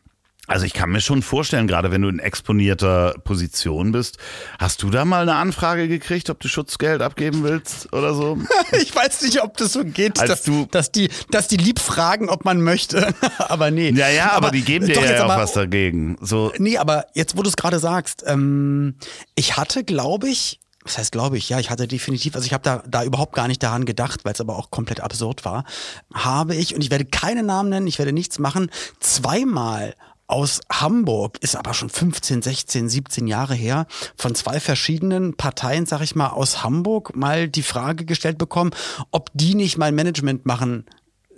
[0.48, 4.18] Also ich kann mir schon vorstellen, gerade wenn du in exponierter Position bist,
[4.58, 8.38] hast du da mal eine Anfrage gekriegt, ob du Schutzgeld abgeben willst oder so?
[8.72, 11.78] Ich weiß nicht, ob das so geht, Als dass, du- dass, die, dass die lieb
[11.78, 13.14] fragen, ob man möchte.
[13.38, 13.90] aber nee.
[13.90, 16.16] Ja, ja, aber, die geben dir ja auch aber- was dagegen.
[16.20, 18.96] So, Nee, aber jetzt, wo du es gerade sagst, ähm,
[19.36, 22.64] ich hatte, glaube ich, was heißt glaube ich, ja, ich hatte definitiv, also ich habe
[22.64, 25.64] da, da überhaupt gar nicht daran gedacht, weil es aber auch komplett absurd war,
[26.12, 28.68] habe ich, und ich werde keine Namen nennen, ich werde nichts machen,
[28.98, 29.94] zweimal
[30.32, 33.86] aus Hamburg, ist aber schon 15, 16, 17 Jahre her,
[34.16, 38.70] von zwei verschiedenen Parteien, sag ich mal, aus Hamburg mal die Frage gestellt bekommen,
[39.10, 40.86] ob die nicht mal Management machen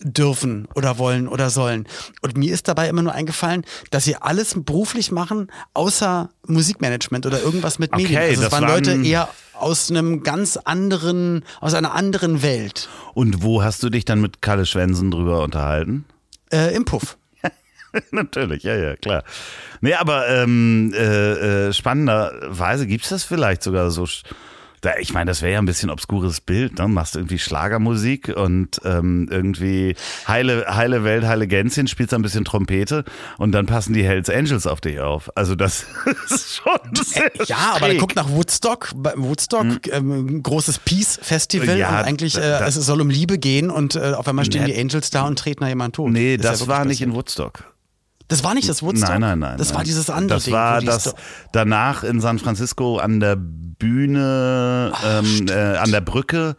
[0.01, 1.87] dürfen oder wollen oder sollen.
[2.23, 7.41] Und mir ist dabei immer nur eingefallen, dass sie alles beruflich machen, außer Musikmanagement oder
[7.41, 8.19] irgendwas mit Okay, Medien.
[8.21, 12.89] Also das es waren waren- Leute eher aus einem ganz anderen, aus einer anderen Welt.
[13.15, 16.05] Und wo hast du dich dann mit Kalle Schwensen drüber unterhalten?
[16.53, 17.17] Äh, Im Puff.
[18.11, 19.25] Natürlich, ja, ja, klar.
[19.81, 24.07] Nee, aber ähm, äh, äh, spannenderweise gibt's das vielleicht sogar so.
[24.81, 26.87] Da, ich meine, das wäre ja ein bisschen obskures Bild, ne?
[26.89, 29.97] Machst irgendwie Schlagermusik und ähm, irgendwie
[30.29, 33.05] heile, heile Welt, heile Gänschen, spielst ein bisschen Trompete
[33.39, 35.35] und dann passen die Hells Angels auf dich auf.
[35.39, 35.87] Also das
[36.27, 37.99] ist schon sehr Ja, aber schräg.
[37.99, 38.91] guck nach Woodstock.
[39.17, 44.13] Woodstock, ähm, großes Peace-Festival Ja, und eigentlich, äh, es soll um Liebe gehen und äh,
[44.13, 44.75] auf einmal stehen Nee.
[44.75, 46.13] die Angels da und treten da jemand tot.
[46.13, 47.65] Nee, das wirklich war nicht in Woodstock.
[48.29, 49.09] Das war nicht das Woodstock?
[49.11, 49.59] Nein, nein, nein.
[49.59, 49.77] Das nein.
[49.79, 50.55] war dieses andere Das Ding.
[50.55, 51.15] war die das Sto-
[51.53, 56.57] danach in San Francisco an der Bühne, ähm, äh, an der Brücke.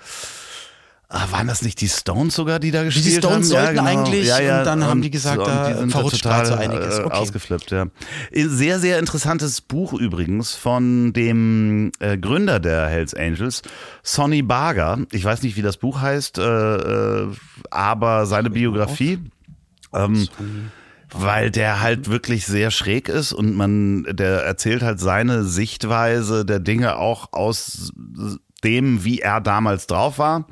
[1.07, 3.65] Ah, waren das nicht die Stones sogar, die da Die gespielt Stones haben?
[3.75, 6.97] sollten eigentlich und dann haben die gesagt, und da sind verrutscht total, so einiges.
[6.97, 7.13] äh, Okay.
[7.15, 7.85] Ausgeflippt, ja.
[8.33, 13.61] Sehr, sehr interessantes Buch übrigens von dem äh, Gründer der Hells Angels,
[14.01, 14.97] Sonny Barger.
[15.11, 16.75] Ich weiß nicht, wie das Buch heißt, äh,
[17.23, 17.27] äh,
[17.69, 19.19] aber seine Biografie.
[19.93, 20.27] Ähm,
[21.17, 26.59] weil der halt wirklich sehr schräg ist und man, der erzählt halt seine Sichtweise der
[26.59, 27.91] Dinge auch aus
[28.63, 30.45] dem, wie er damals drauf war.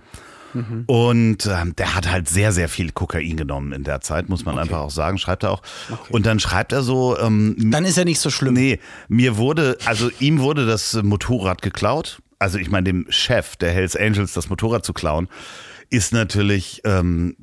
[0.86, 4.60] Und ähm, der hat halt sehr, sehr viel Kokain genommen in der Zeit, muss man
[4.60, 5.63] einfach auch sagen, schreibt er auch.
[6.10, 8.54] Und dann schreibt er so, ähm, Dann ist ja nicht so schlimm.
[8.54, 12.19] Nee, mir wurde, also ihm wurde das Motorrad geklaut.
[12.38, 15.28] Also ich meine, dem Chef der Hells Angels das Motorrad zu klauen,
[15.93, 17.36] ist natürlich ähm,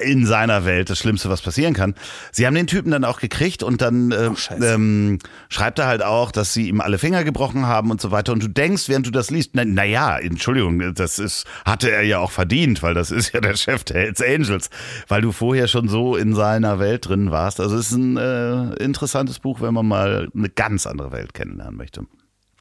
[0.00, 1.94] in seiner Welt das Schlimmste, was passieren kann.
[2.30, 6.02] Sie haben den Typen dann auch gekriegt und dann äh, Oh, ähm, schreibt er halt
[6.02, 8.32] auch, dass sie ihm alle Finger gebrochen haben und so weiter.
[8.32, 12.02] Und du denkst, während du das liest, na, na ja, Entschuldigung, das ist hatte er
[12.02, 14.70] ja auch verdient, weil das ist ja der Chef der Hells Angels,
[15.08, 17.58] weil du vorher schon so in seiner Welt drin warst.
[17.60, 21.76] Also es ist ein äh, interessantes Buch, wenn man mal eine ganz andere Welt kennenlernen
[21.76, 22.02] möchte.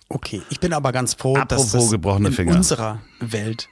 [0.10, 2.56] Okay, ich bin aber ganz froh, Apropos dass das gebrochene in Finger.
[2.56, 3.70] unserer Welt.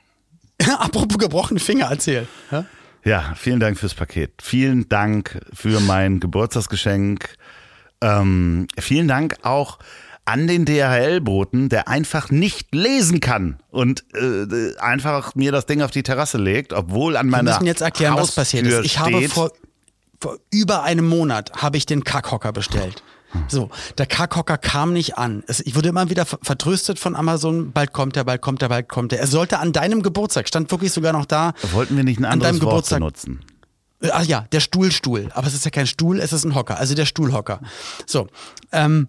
[0.80, 2.28] Apropos gebrochene Finger, erzähl.
[2.52, 2.66] Ja?
[3.06, 4.32] Ja, vielen Dank fürs Paket.
[4.42, 7.36] Vielen Dank für mein Geburtstagsgeschenk.
[8.02, 9.80] Ähm, vielen Dank auch
[10.26, 15.92] an den DHL-Boten, der einfach nicht lesen kann und äh, einfach mir das Ding auf
[15.92, 18.86] die Terrasse legt, obwohl an Wir meiner müssen jetzt erklären, was Haustür passiert ist.
[18.86, 19.52] Ich habe vor,
[20.22, 23.04] vor über einem Monat habe ich den Kackhocker bestellt.
[23.48, 25.44] So, der Kackhocker kam nicht an.
[25.48, 28.70] Es, ich wurde immer wieder ver- vertröstet von Amazon, bald kommt er, bald kommt er,
[28.70, 29.20] bald kommt er.
[29.20, 31.54] Er sollte an deinem Geburtstag, stand wirklich sogar noch da.
[31.72, 33.00] wollten wir nicht ein an anderes deinem Wort Geburtstag.
[33.00, 33.40] benutzen.
[34.02, 35.30] Äh, Ach ja, der Stuhlstuhl.
[35.34, 36.78] Aber es ist ja kein Stuhl, es ist ein Hocker.
[36.78, 37.60] Also der Stuhlhocker.
[38.06, 38.28] So.
[38.72, 39.08] Ähm,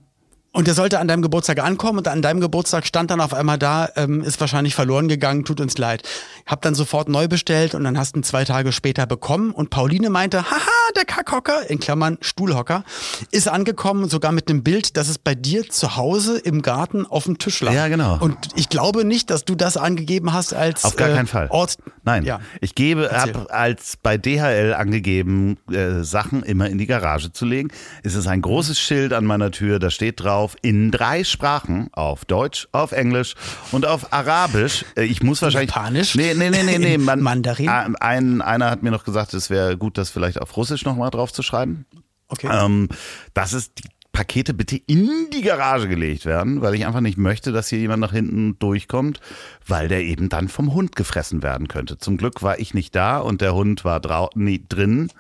[0.54, 3.58] Und der sollte an deinem Geburtstag ankommen und an deinem Geburtstag stand dann auf einmal
[3.58, 6.08] da, ähm, ist wahrscheinlich verloren gegangen, tut uns leid.
[6.46, 9.70] Hab dann sofort neu bestellt und dann hast du ihn zwei Tage später bekommen und
[9.70, 10.60] Pauline meinte, haha,
[10.94, 12.84] der Kackhocker, in Klammern Stuhlhocker,
[13.32, 17.24] ist angekommen, sogar mit einem Bild, dass es bei dir zu Hause im Garten auf
[17.24, 17.72] dem Tisch lag.
[17.72, 18.18] Ja, genau.
[18.20, 21.48] Und ich glaube nicht, dass du das angegeben hast als Auf gar äh, keinen Fall.
[21.50, 21.78] Ort.
[22.04, 22.40] Nein, Ja.
[22.60, 27.70] ich gebe, hab als bei DHL angegeben, äh, Sachen immer in die Garage zu legen.
[28.04, 32.24] Es ist ein großes Schild an meiner Tür, da steht drauf, in drei Sprachen, auf
[32.24, 33.34] Deutsch, auf Englisch
[33.72, 34.84] und auf Arabisch.
[34.96, 35.70] Äh, Ich muss wahrscheinlich...
[35.70, 36.14] Japanisch?
[36.14, 36.78] Nee, nee, nee, nee.
[36.78, 36.98] nee.
[36.98, 37.68] Man, Mandarin?
[37.68, 41.10] Ah, Ein, einer hat mir noch gesagt, es wäre gut, das vielleicht auf Russisch nochmal
[41.10, 41.86] drauf zu schreiben.
[42.28, 42.48] Okay.
[42.52, 42.88] Ähm,
[43.32, 47.50] dass es die Pakete bitte in die Garage gelegt werden, weil ich einfach nicht möchte,
[47.50, 49.20] dass hier jemand nach hinten durchkommt,
[49.66, 51.98] weil der eben dann vom Hund gefressen werden könnte.
[51.98, 55.10] Zum Glück war ich nicht da und der Hund war drau nee, drin,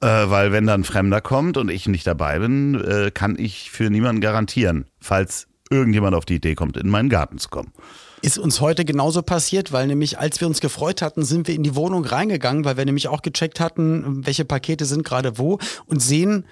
[0.00, 3.90] äh, weil wenn dann Fremder kommt und ich nicht dabei bin, äh, kann ich für
[3.90, 7.72] niemanden garantieren, falls irgendjemand auf die Idee kommt, in meinen Garten zu kommen.
[8.20, 11.62] Ist uns heute genauso passiert, weil nämlich als wir uns gefreut hatten, sind wir in
[11.62, 16.02] die Wohnung reingegangen, weil wir nämlich auch gecheckt hatten, welche Pakete sind gerade wo und
[16.02, 16.44] sehen,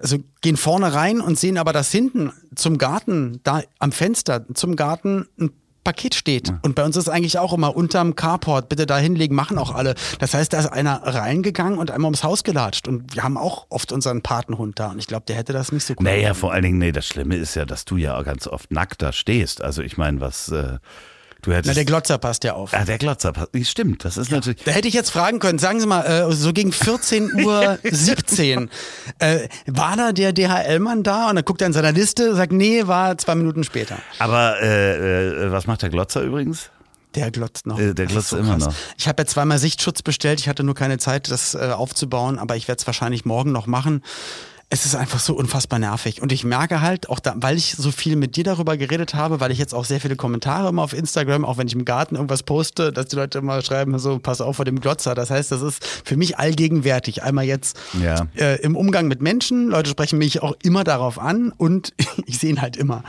[0.00, 4.74] also gehen vorne rein und sehen aber, dass hinten zum Garten, da am Fenster zum
[4.74, 5.50] Garten ein
[5.84, 6.52] Paket steht.
[6.62, 9.94] Und bei uns ist eigentlich auch immer unterm Carport, bitte da hinlegen, machen auch alle.
[10.18, 12.88] Das heißt, da ist einer reingegangen und einmal ums Haus gelatscht.
[12.88, 14.90] Und wir haben auch oft unseren Patenhund da.
[14.90, 17.06] Und ich glaube, der hätte das nicht so gut Naja, vor allen Dingen, nee, das
[17.06, 19.62] Schlimme ist ja, dass du ja ganz oft nackt da stehst.
[19.62, 20.78] Also ich meine, was äh,
[21.42, 21.68] du hättest.
[21.68, 22.72] Na, der Glotzer passt ja auf.
[22.72, 23.50] Ah, der Glotzer, passt.
[23.68, 24.62] stimmt, das ist natürlich.
[24.64, 28.70] Da hätte ich jetzt fragen können, sagen Sie mal, äh, so gegen 14 Uhr 17,
[29.18, 31.28] äh, war da der DHL-Mann da?
[31.28, 33.98] Und dann guckt er in seiner Liste, sagt, nee, war zwei Minuten später.
[34.18, 36.70] Aber äh, äh, was macht der Glotzer übrigens?
[37.14, 37.78] Der glotzt noch.
[37.78, 38.66] Äh, der glotzt immer krass.
[38.66, 38.74] noch.
[38.96, 42.56] Ich habe ja zweimal Sichtschutz bestellt, ich hatte nur keine Zeit, das äh, aufzubauen, aber
[42.56, 44.02] ich werde es wahrscheinlich morgen noch machen.
[44.74, 46.22] Es ist einfach so unfassbar nervig.
[46.22, 49.38] Und ich merke halt, auch da, weil ich so viel mit dir darüber geredet habe,
[49.38, 52.14] weil ich jetzt auch sehr viele Kommentare immer auf Instagram, auch wenn ich im Garten
[52.14, 55.14] irgendwas poste, dass die Leute immer schreiben, so, pass auf vor dem Glotzer.
[55.14, 57.22] Das heißt, das ist für mich allgegenwärtig.
[57.22, 58.26] Einmal jetzt Ja.
[58.34, 59.68] äh, im Umgang mit Menschen.
[59.68, 61.92] Leute sprechen mich auch immer darauf an und
[62.24, 63.02] ich sehe ihn halt immer.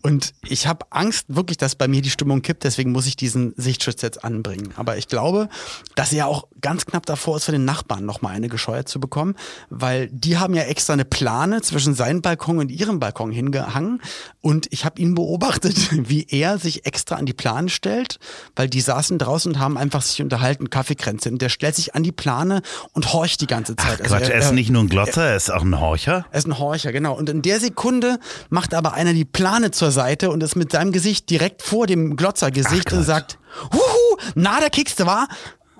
[0.00, 2.64] Und ich habe Angst wirklich, dass bei mir die Stimmung kippt.
[2.64, 4.72] Deswegen muss ich diesen Sichtschutz jetzt anbringen.
[4.76, 5.50] Aber ich glaube,
[5.94, 8.98] dass er ja auch ganz knapp davor ist, für den Nachbarn nochmal eine gescheuert zu
[8.98, 9.34] bekommen,
[9.68, 14.00] weil die haben ja extra eine Plane zwischen seinem Balkon und ihrem Balkon hingehangen.
[14.40, 18.18] Und ich habe ihn beobachtet, wie er sich extra an die Plane stellt,
[18.56, 21.28] weil die saßen draußen und haben einfach sich unterhalten, Kaffeekränze.
[21.28, 22.62] Und der stellt sich an die Plane
[22.92, 24.00] und horcht die ganze Ach Zeit.
[24.02, 26.26] Also Quatsch, er, ist nicht nur ein Glotzer, er ist auch ein Horcher.
[26.30, 27.14] er ist ein Horcher, genau.
[27.14, 28.18] Und in der Sekunde
[28.50, 32.16] macht aber einer die Plane zur Seite und ist mit seinem Gesicht direkt vor dem
[32.16, 33.38] Glotzergesicht Ach und sagt,
[33.72, 35.28] Huhu, na, der kickste war.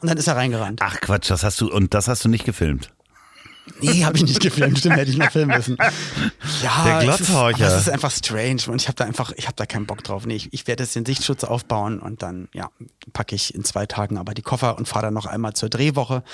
[0.00, 0.80] Und dann ist er reingerannt.
[0.82, 2.90] Ach Quatsch, das hast du und das hast du nicht gefilmt.
[3.80, 4.78] Nee, habe ich nicht gefilmt.
[4.78, 5.76] Stimmt, hätte ich noch filmen müssen.
[6.62, 7.66] Ja, Der Glotzhorcher.
[7.68, 10.26] Es ist einfach strange und ich habe da einfach, ich habe da keinen Bock drauf.
[10.26, 12.70] Nee, ich, ich werde jetzt den Sichtschutz aufbauen und dann, ja,
[13.12, 16.24] packe ich in zwei Tagen aber die Koffer und fahre dann noch einmal zur Drehwoche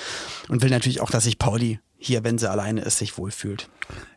[0.47, 3.69] und will natürlich auch, dass sich Pauli hier, wenn sie alleine ist, sich wohlfühlt.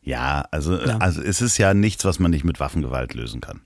[0.03, 0.99] Ja, also, Ja.
[0.99, 3.61] also es ist ja nichts, was man nicht mit Waffengewalt lösen kann.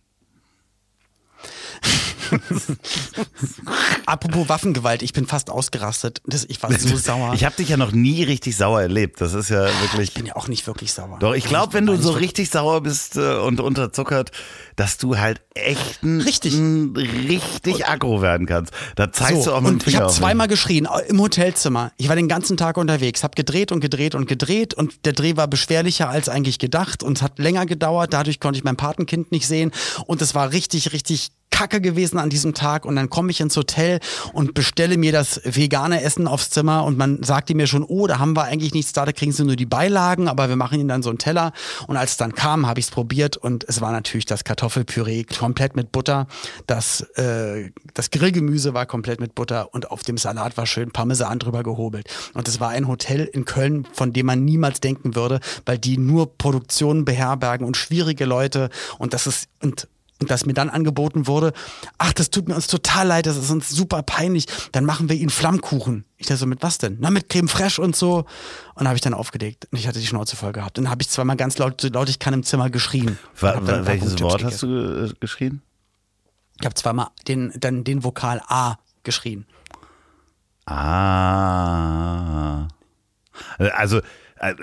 [4.06, 6.22] Apropos Waffengewalt, ich bin fast ausgerastet.
[6.26, 7.34] Das, ich war so sauer.
[7.34, 9.20] Ich habe dich ja noch nie richtig sauer erlebt.
[9.20, 10.08] Das ist ja wirklich.
[10.08, 11.18] Ich bin ja auch nicht wirklich sauer.
[11.20, 14.32] Doch, ich glaube, wenn du so richtig sauer bist äh, und unterzuckert,
[14.76, 16.54] dass du halt echt ein, Richtig.
[16.54, 18.72] richtig aggro werden kannst.
[18.94, 21.92] Da zeigst so, du auch dem und ich habe zweimal geschrien äh, im Hotelzimmer.
[21.96, 25.36] Ich war den ganzen Tag unterwegs, habe gedreht und gedreht und gedreht und der Dreh
[25.36, 28.12] war beschwerlicher als eigentlich gedacht und es hat länger gedauert.
[28.12, 29.72] Dadurch konnte ich mein Patenkind nicht sehen
[30.06, 33.56] und es war richtig, richtig kacke gewesen an diesem Tag und dann komme ich ins
[33.56, 34.00] Hotel
[34.34, 38.18] und bestelle mir das vegane Essen aufs Zimmer und man sagte mir schon, oh, da
[38.18, 40.90] haben wir eigentlich nichts da, da kriegen sie nur die Beilagen, aber wir machen ihnen
[40.90, 41.54] dann so einen Teller.
[41.86, 45.24] Und als es dann kam, habe ich es probiert und es war natürlich das Kartoffelpüree
[45.24, 46.26] komplett mit Butter,
[46.66, 51.38] das, äh, das Grillgemüse war komplett mit Butter und auf dem Salat war schön Parmesan
[51.38, 52.06] drüber gehobelt.
[52.34, 55.96] Und es war ein Hotel in Köln, von dem man niemals denken würde, weil die
[55.96, 59.88] nur Produktionen beherbergen und schwierige Leute und das ist und
[60.20, 61.52] und dass mir dann angeboten wurde,
[61.98, 65.16] ach, das tut mir uns total leid, das ist uns super peinlich, dann machen wir
[65.16, 66.04] ihnen Flammkuchen.
[66.16, 66.96] Ich dachte so, mit was denn?
[67.00, 68.24] Na, mit Creme Fraiche und so.
[68.74, 70.78] Und habe ich dann aufgelegt und ich hatte die Schnauze voll gehabt.
[70.78, 73.18] Dann habe ich zweimal ganz laut, so laut ich kann im Zimmer geschrien.
[73.38, 75.60] Wa- Und hab dann wa- ein paar welches Wort hast du äh, geschrien?
[76.58, 79.44] Ich habe zweimal den, dann den Vokal A geschrien.
[80.64, 82.66] Ah.
[83.58, 84.00] Also,
[84.38, 84.54] äh,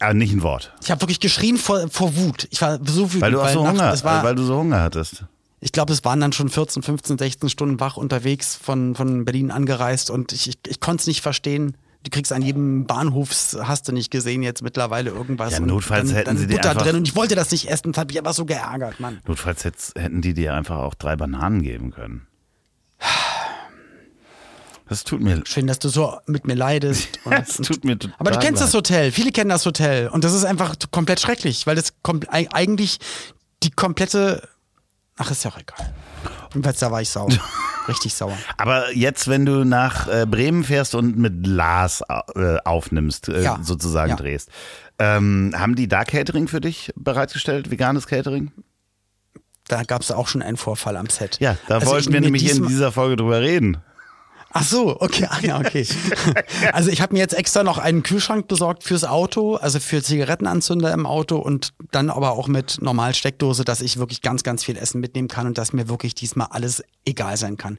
[0.00, 0.72] äh, nicht ein Wort.
[0.82, 2.48] Ich habe wirklich geschrien vor, vor Wut.
[2.50, 3.22] Ich war so wütend.
[3.22, 5.24] Weil du auch so nach- Hunger, es war, weil du so Hunger hattest.
[5.60, 9.50] Ich glaube, es waren dann schon 14, 15, 16 Stunden wach unterwegs von, von Berlin
[9.50, 13.86] angereist und ich, ich, ich konnte es nicht verstehen, Du kriegst an jedem Bahnhofs, hast
[13.86, 15.52] du nicht gesehen, jetzt mittlerweile irgendwas.
[15.52, 17.50] Ja, und notfalls dann, hätten dann sie dir Butter einfach- drin und ich wollte das
[17.50, 19.18] nicht essen, das hat mich aber so geärgert, Mann.
[19.26, 22.26] Notfalls hätten die dir einfach auch drei Bananen geben können.
[24.90, 27.08] Das tut mir Schön, dass du so mit mir leidest.
[27.24, 28.68] Und, Es tut mir total aber du kennst leid.
[28.68, 32.20] das Hotel, viele kennen das Hotel und das ist einfach komplett schrecklich, weil das kom
[32.20, 32.98] eig- eigentlich
[33.62, 34.46] die komplette.
[35.16, 35.94] Ach, ist ja auch egal.
[36.52, 37.28] Jedenfalls da war ich sauer.
[37.88, 38.36] Richtig sauer.
[38.58, 42.02] Aber jetzt, wenn du nach äh, Bremen fährst und mit Lars
[42.34, 43.58] äh, aufnimmst, äh, Ja.
[43.62, 44.16] sozusagen Ja.
[44.16, 44.48] drehst,
[44.98, 47.70] ähm, haben die da Catering für dich bereitgestellt?
[47.70, 48.50] Veganes Catering?
[49.68, 51.38] Da gab es auch schon einen Vorfall am Set.
[51.40, 53.78] Ja, da Also wollten wir nämlich in dieser Folge drüber reden.
[54.52, 55.86] Ach so, okay, ah, ja, okay.
[56.72, 60.92] Also ich habe mir jetzt extra noch einen Kühlschrank besorgt fürs Auto, also für Zigarettenanzünder
[60.92, 64.76] im Auto und dann aber auch mit normal Steckdose, dass ich wirklich ganz, ganz viel
[64.76, 67.78] Essen mitnehmen kann und dass mir wirklich diesmal alles egal sein kann.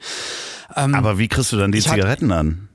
[0.70, 2.70] Aber wie kriegst du dann die Zigaretten an?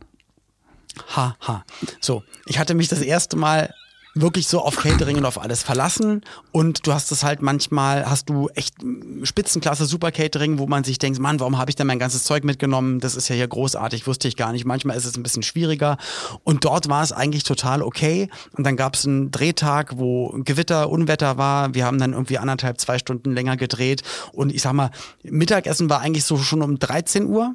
[1.15, 1.65] Ha, ha.
[2.01, 3.73] So, ich hatte mich das erste Mal
[4.17, 8.29] wirklich so auf Catering und auf alles verlassen und du hast es halt manchmal, hast
[8.29, 8.75] du echt
[9.23, 12.43] Spitzenklasse Super Catering, wo man sich denkt, Mann, warum habe ich denn mein ganzes Zeug
[12.43, 12.99] mitgenommen?
[13.01, 14.65] Das ist ja hier großartig, wusste ich gar nicht.
[14.65, 15.99] Manchmal ist es ein bisschen schwieriger
[16.45, 20.91] und dort war es eigentlich total okay und dann gab es einen Drehtag, wo Gewitter,
[20.91, 21.75] Unwetter war.
[21.75, 24.03] Wir haben dann irgendwie anderthalb, zwei Stunden länger gedreht
[24.33, 24.91] und ich sag mal,
[25.23, 27.55] Mittagessen war eigentlich so schon um 13 Uhr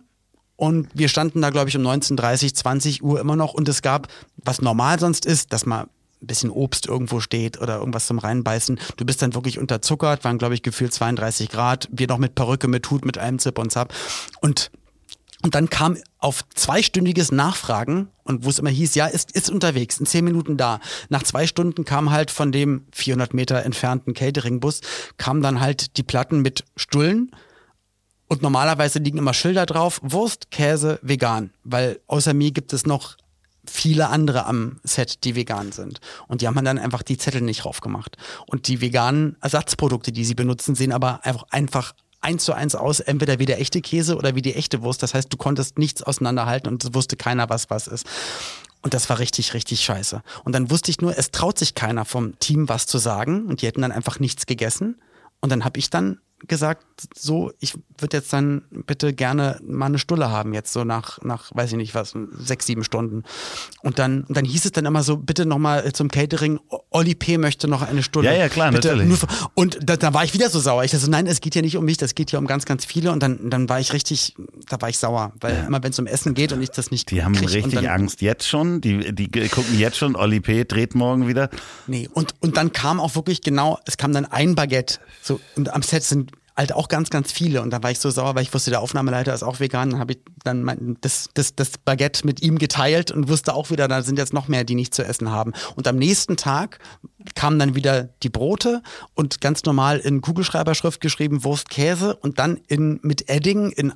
[0.62, 3.56] und wir standen da, glaube ich, um 19.30, 20 Uhr immer noch.
[3.56, 5.88] Und es gab, was normal sonst ist, dass mal
[6.22, 8.80] ein bisschen Obst irgendwo steht oder irgendwas zum Reinbeißen.
[8.98, 11.90] Du bist dann wirklich unterzuckert, waren, glaube ich, gefühlt 32 Grad.
[11.92, 13.94] Wir noch mit Perücke, mit Hut, mit allem Zip und Zap.
[14.42, 14.72] Und
[15.44, 20.00] und dann kam auf zweistündiges Nachfragen und wo es immer hieß, ja, ist, ist unterwegs,
[20.00, 20.80] in zehn Minuten da.
[21.10, 24.82] Nach zwei Stunden kam halt von dem 400 Meter entfernten Cateringbus,
[25.18, 27.32] kamen dann halt die Platten mit Stullen,
[28.32, 31.52] und normalerweise liegen immer Schilder drauf, Wurst, Käse, vegan.
[31.66, 33.18] Weil außer mir gibt es noch
[33.66, 36.00] viele andere am Set, die vegan sind.
[36.28, 38.18] Und die haben dann einfach die Zettel nicht drauf gemacht.
[38.48, 43.00] Und die veganen Ersatzprodukte, die sie benutzen, sehen aber einfach, einfach eins zu eins aus,
[43.00, 45.04] entweder wie der echte Käse oder wie die echte Wurst.
[45.04, 48.06] Das heißt, du konntest nichts auseinanderhalten und wusste keiner, was was ist.
[48.84, 50.24] Und das war richtig, richtig scheiße.
[50.44, 53.62] Und dann wusste ich nur, es traut sich keiner vom Team was zu sagen und
[53.62, 55.00] die hätten dann einfach nichts gegessen.
[55.40, 60.00] Und dann habe ich dann gesagt, so, ich würde jetzt dann bitte gerne mal eine
[60.00, 63.24] Stulle haben, jetzt so nach, nach, weiß ich nicht was, sechs, sieben Stunden.
[63.82, 66.60] Und dann, und dann hieß es dann immer so, bitte nochmal zum Catering,
[66.90, 67.38] Olli P.
[67.38, 68.30] möchte noch eine Stulle.
[68.30, 69.20] Ja, ja, klar, bitte natürlich.
[69.20, 70.84] Für, und da, da war ich wieder so sauer.
[70.84, 72.66] Ich dachte so, nein, es geht ja nicht um mich, das geht hier um ganz,
[72.66, 73.12] ganz viele.
[73.12, 74.36] Und dann, dann war ich richtig,
[74.70, 77.12] da war ich sauer, weil immer wenn es um Essen geht und ich das nicht
[77.12, 78.82] Die haben richtig dann, Angst jetzt schon.
[78.82, 80.66] Die, die gucken jetzt schon, Olli P.
[80.66, 81.50] dreht morgen wieder.
[81.88, 85.00] Nee, und, und dann kam auch wirklich genau, es kam dann ein Baguette.
[85.22, 87.62] So, und am Set sind halt auch ganz, ganz viele.
[87.62, 89.92] Und da war ich so sauer, weil ich wusste, der Aufnahmeleiter ist auch vegan.
[89.92, 93.70] Dann habe ich dann mein, das, das, das Baguette mit ihm geteilt und wusste auch
[93.70, 95.54] wieder, da sind jetzt noch mehr, die nicht zu essen haben.
[95.76, 96.80] Und am nächsten Tag
[97.36, 98.82] kamen dann wieder die Brote
[99.14, 103.94] und ganz normal in Kugelschreiberschrift geschrieben Wurst, Käse und dann in, mit Edding in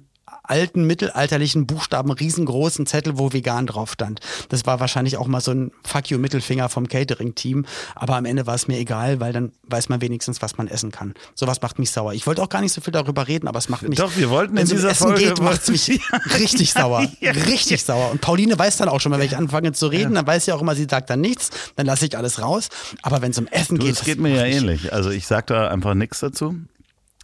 [0.49, 4.19] alten mittelalterlichen Buchstaben riesengroßen Zettel, wo vegan drauf stand.
[4.49, 8.47] Das war wahrscheinlich auch mal so ein Fuck you Mittelfinger vom Catering-Team, aber am Ende
[8.47, 11.13] war es mir egal, weil dann weiß man wenigstens, was man essen kann.
[11.33, 12.13] Sowas macht mich sauer.
[12.13, 13.97] Ich wollte auch gar nicht so viel darüber reden, aber es macht mich.
[13.97, 16.01] Doch, wir wollten wenn in es um dieser Essen Folge macht es mich
[16.39, 17.05] richtig sauer.
[17.21, 17.31] Ja.
[17.31, 18.11] Richtig sauer.
[18.11, 20.51] Und Pauline weiß dann auch schon mal, wenn ich anfange zu reden, dann weiß sie
[20.51, 22.69] auch immer, sie sagt dann nichts, dann lasse ich alles raus.
[23.01, 24.93] Aber wenn es um Essen Du, geht, das geht mir ja ähnlich.
[24.93, 26.55] Also ich sag da einfach nichts dazu.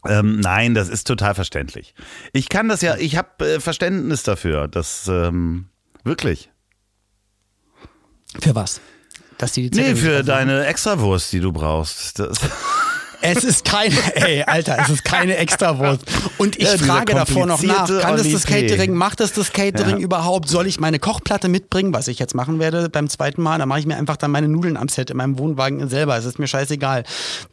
[0.08, 1.94] Ähm, nein, das ist total verständlich.
[2.34, 5.66] Ich kann das ja, ich habe äh, Verständnis dafür, dass ähm,
[6.04, 6.50] wirklich.
[8.40, 8.82] Für was?
[9.38, 12.20] Dass die die Nee, für deine Extrawurst, die du brauchst.
[12.20, 12.40] Das,
[13.22, 16.04] Es ist keine, ey, Alter, es ist keine Extrawurst.
[16.38, 18.46] Und ich Ja, frage davor noch nach, kann das das.
[18.46, 20.04] Catering, macht das das Catering Ja.
[20.04, 20.50] überhaupt?
[20.50, 23.60] Soll ich meine Kochplatte mitbringen, was ich jetzt machen werde beim zweiten Mal?
[23.60, 26.18] Da mache ich mir einfach dann meine Nudeln am Set in meinem Wohnwagen selber.
[26.18, 27.04] Es ist mir scheißegal,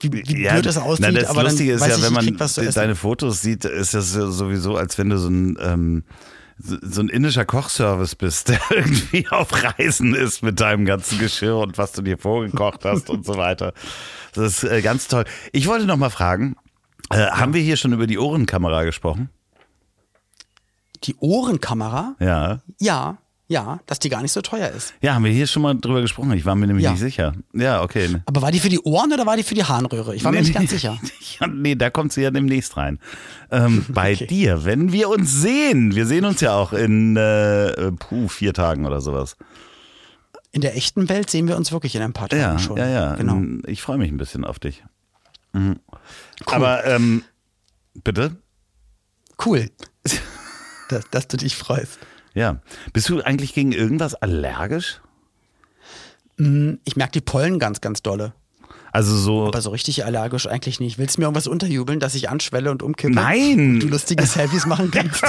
[0.01, 2.13] wie, wie blöd es aussieht, na, das aber dann Lustige ist weiß ja, ich, wenn
[2.13, 6.03] man deine Fotos sieht, ist das ja sowieso, als wenn du so ein ähm,
[6.59, 11.79] so ein indischer Kochservice bist, der irgendwie auf Reisen ist mit deinem ganzen Geschirr und
[11.79, 13.73] was du dir vorgekocht hast und so weiter.
[14.35, 15.25] Das ist äh, ganz toll.
[15.53, 16.57] Ich wollte noch mal fragen,
[17.11, 19.31] äh, haben wir hier schon über die Ohrenkamera gesprochen?
[21.05, 22.16] Die Ohrenkamera?
[22.18, 22.61] Ja.
[22.81, 23.18] Ja,
[23.51, 24.93] ja, dass die gar nicht so teuer ist.
[25.01, 26.33] Ja, haben wir hier schon mal drüber gesprochen.
[26.33, 26.91] Ich war mir nämlich Ja.
[26.91, 27.33] nicht sicher.
[27.55, 28.17] Ja, okay.
[28.27, 30.15] Aber war die für die Ohren oder war die für die Harnröhre?
[30.15, 30.99] Ich war mir nicht ganz sicher.
[31.41, 32.99] Ja, nee, da kommt sie ja demnächst rein.
[33.51, 38.27] Ähm, bei dir, wenn wir uns sehen, wir sehen uns ja auch in äh, puh,
[38.29, 39.37] vier Tagen oder sowas.
[40.51, 42.77] In der echten Welt sehen wir uns wirklich in ein paar Tagen Ja, schon.
[42.77, 43.15] ja, ja.
[43.15, 43.41] Genau.
[43.67, 44.83] Ich freue mich ein bisschen auf dich.
[45.53, 45.79] Mhm.
[46.47, 47.23] Aber ähm,
[47.95, 48.37] bitte?
[49.45, 49.71] Cool.
[50.89, 51.99] dass, dass du dich freust.
[52.38, 52.61] Ja.
[52.92, 55.01] Bist du eigentlich gegen irgendwas allergisch?
[56.37, 58.33] Hm, ich merke die Pollen ganz, ganz dolle.
[58.92, 59.46] Also so.
[59.46, 60.98] Aber so richtig allergisch eigentlich nicht.
[60.98, 63.14] Willst du mir irgendwas unterjubeln, dass ich anschwelle und umkippe?
[63.14, 63.74] Nein!
[63.74, 65.22] Und du lustige Selfies machen kannst?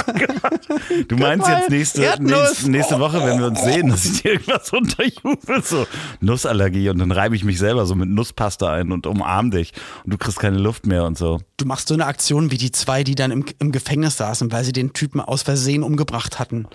[1.08, 4.70] Du meinst jetzt nächste, nächste, nächste Woche, wenn wir uns sehen, dass ich dir irgendwas
[4.72, 5.86] unterjubel, so
[6.20, 9.72] Nussallergie und dann reibe ich mich selber so mit Nusspasta ein und umarm dich
[10.04, 11.40] und du kriegst keine Luft mehr und so.
[11.56, 14.64] Du machst so eine Aktion wie die zwei, die dann im, im Gefängnis saßen, weil
[14.64, 16.66] sie den Typen aus Versehen umgebracht hatten.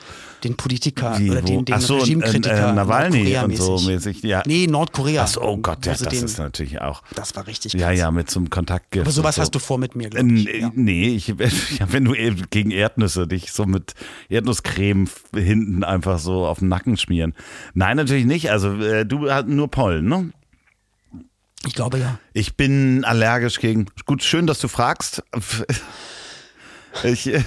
[0.45, 2.67] Den Politiker Wie, oder den, den so, Regimekritiker.
[2.67, 4.43] äh, äh, Nawalny und so mäßig, ja.
[4.45, 5.23] Nee, Nordkorea.
[5.23, 7.01] Ach so, oh Gott, ja, sie das den, ist natürlich auch.
[7.15, 7.97] das war richtig Ja, krass.
[7.99, 9.05] ja, mit so einem Kontaktgift.
[9.05, 9.41] Aber sowas so.
[9.41, 10.47] hast du vor mit mir, Äh, glaube ich.
[10.47, 10.71] n- Ja.
[10.75, 11.27] Nee, ich,
[11.79, 13.93] ja, wenn du eh gegen Erdnüsse dich so mit
[14.29, 17.33] Erdnusscreme hinten einfach so auf den Nacken schmieren.
[17.73, 18.51] Nein, natürlich nicht.
[18.51, 20.29] Also äh, du hast nur Pollen, ne?
[21.65, 22.19] Ich glaube ja.
[22.33, 23.87] Ich bin allergisch gegen.
[24.05, 25.23] Gut, schön, dass du fragst.
[27.03, 27.43] Ich, äh,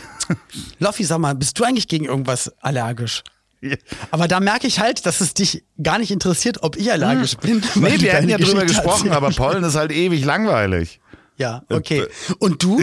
[0.78, 3.22] Loffi, sag mal, bist du eigentlich gegen irgendwas allergisch?
[4.10, 7.62] Aber da merke ich halt, dass es dich gar nicht interessiert, ob ich allergisch bin.
[7.62, 7.82] Hm.
[7.82, 11.00] nee, du wir hätten ja drüber gesprochen, aber Pollen ist halt ewig langweilig.
[11.36, 12.06] Ja, okay.
[12.38, 12.80] Und du?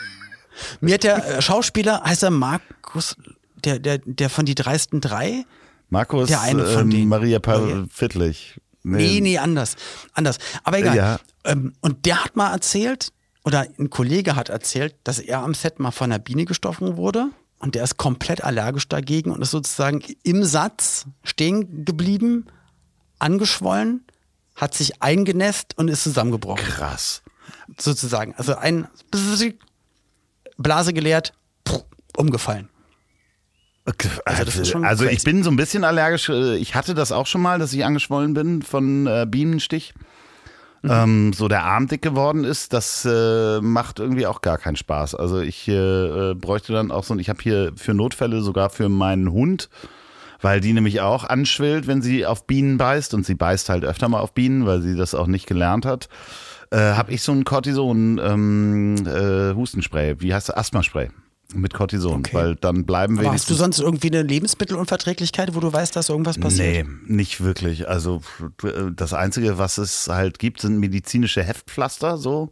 [0.80, 3.16] Mir hat der äh, Schauspieler, heißt er Markus,
[3.64, 5.44] der, der, der von die dreisten drei?
[5.88, 7.08] Markus, Der eine von denen.
[7.08, 7.40] Maria Maria.
[7.40, 8.60] Paul Fittlich.
[8.82, 9.76] Nee, nee, anders.
[10.14, 10.38] Anders.
[10.62, 10.96] Aber egal.
[10.96, 11.20] Ja.
[11.44, 13.12] Ähm, und der hat mal erzählt,
[13.46, 17.30] oder ein Kollege hat erzählt, dass er am Set mal von einer Biene gestochen wurde.
[17.60, 22.46] Und der ist komplett allergisch dagegen und ist sozusagen im Satz stehen geblieben,
[23.20, 24.04] angeschwollen,
[24.56, 26.66] hat sich eingenässt und ist zusammengebrochen.
[26.66, 27.22] Krass.
[27.78, 28.34] Sozusagen.
[28.34, 28.88] Also ein
[30.58, 31.32] Blase geleert,
[32.16, 32.68] umgefallen.
[34.24, 36.28] Also, also ich bin so ein bisschen allergisch.
[36.28, 39.94] Ich hatte das auch schon mal, dass ich angeschwollen bin von äh, Bienenstich.
[40.82, 40.90] Mhm.
[40.90, 45.14] Ähm, so der Arm dick geworden ist, das äh, macht irgendwie auch gar keinen Spaß.
[45.14, 45.72] Also ich äh,
[46.30, 49.68] äh, bräuchte dann auch so, ich habe hier für Notfälle sogar für meinen Hund,
[50.40, 54.08] weil die nämlich auch anschwillt, wenn sie auf Bienen beißt und sie beißt halt öfter
[54.08, 56.08] mal auf Bienen, weil sie das auch nicht gelernt hat.
[56.70, 60.56] Äh, habe ich so ein Cortison ähm, äh, Hustenspray, wie heißt das?
[60.56, 61.10] Asthmaspray
[61.54, 62.34] mit Cortison, Okay.
[62.34, 66.38] weil dann bleiben Aber hast du sonst irgendwie eine Lebensmittelunverträglichkeit, wo du weißt, dass irgendwas
[66.38, 66.86] passiert?
[66.86, 67.88] Nee, nicht wirklich.
[67.88, 68.20] Also
[68.94, 72.50] das Einzige, was es halt gibt, sind medizinische Heftpflaster, so.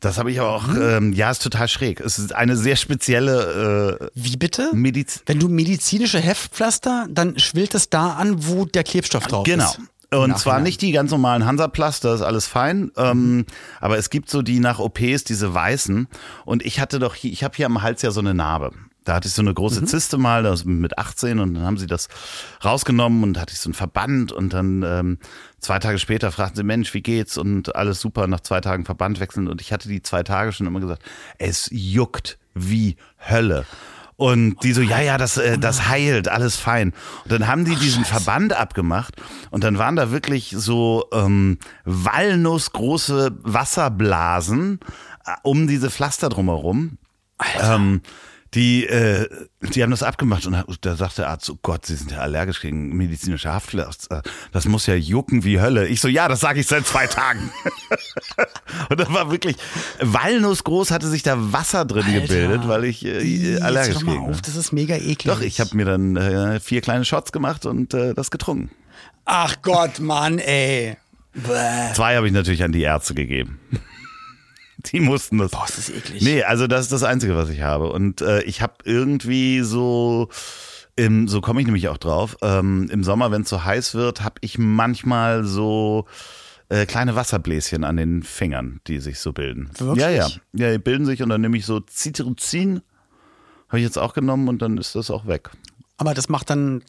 [0.00, 0.82] Das habe ich auch, Mhm.
[0.82, 2.00] ähm, ja, ist total schräg.
[2.00, 4.70] Es ist eine sehr spezielle Wie bitte?
[4.72, 5.20] äh, Mediz.
[5.26, 9.64] Wenn du medizinische Heftpflaster, dann schwillt es da an, wo der Klebstoff drauf Genau.
[9.64, 9.78] ist.
[10.12, 12.90] Und zwar nicht die ganz normalen Hansaplaster, ist alles fein.
[12.96, 13.46] Ähm,
[13.80, 16.08] aber es gibt so die nach OPs, diese weißen.
[16.44, 18.72] Und ich hatte doch hier, ich habe hier am Hals ja so eine Narbe.
[19.04, 21.86] Da hatte ich so eine große Zyste mal, das mit 18 und dann haben sie
[21.86, 22.08] das
[22.64, 25.18] rausgenommen und hatte ich so einen Verband und dann ähm,
[25.58, 27.36] zwei Tage später fragten sie, Mensch, wie geht's?
[27.36, 30.68] Und alles super, nach zwei Tagen Verband wechseln und ich hatte die zwei Tage schon
[30.68, 31.02] immer gesagt,
[31.38, 33.64] es juckt wie Hölle.
[34.22, 36.92] Und die so, ja, ja, das, äh, das heilt, alles fein.
[37.24, 39.16] Und dann haben die diesen Verband abgemacht
[39.50, 44.78] und dann waren da wirklich so ähm, walnussgroße Wasserblasen
[45.26, 46.98] äh, um diese Pflaster drumherum.
[47.60, 48.02] Ähm,
[48.54, 49.28] die, äh,
[49.74, 52.60] die haben das abgemacht und da sagte der Arzt, oh Gott, Sie sind ja allergisch
[52.60, 54.22] gegen medizinische Haftpflaster.
[54.52, 55.88] Das muss ja jucken wie Hölle.
[55.88, 57.50] Ich so, ja, das sage ich seit zwei Tagen.
[58.90, 59.56] und da war wirklich,
[60.00, 62.20] Walnussgroß hatte sich da Wasser drin Alter.
[62.20, 65.24] gebildet, weil ich äh, allergisch gegen auf, das ist mega eklig.
[65.24, 68.70] Doch, ich habe mir dann äh, vier kleine Shots gemacht und äh, das getrunken.
[69.24, 70.96] Ach Gott, Mann, ey.
[71.34, 71.94] Bäh.
[71.94, 73.60] Zwei habe ich natürlich an die Ärzte gegeben.
[74.86, 75.50] Die mussten das.
[75.50, 76.22] Boah, ist das eklig.
[76.22, 77.92] Nee, also das ist das Einzige, was ich habe.
[77.92, 80.28] Und äh, ich habe irgendwie so,
[80.96, 84.22] im, so komme ich nämlich auch drauf, ähm, im Sommer, wenn es so heiß wird,
[84.22, 86.06] habe ich manchmal so
[86.68, 89.70] äh, kleine Wasserbläschen an den Fingern, die sich so bilden.
[89.78, 90.02] Wirklich?
[90.02, 90.28] Ja, ja.
[90.54, 92.80] Ja, die bilden sich und dann nehme ich so Cetirizin,
[93.68, 95.50] habe ich jetzt auch genommen und dann ist das auch weg.
[95.98, 96.82] Aber das macht dann,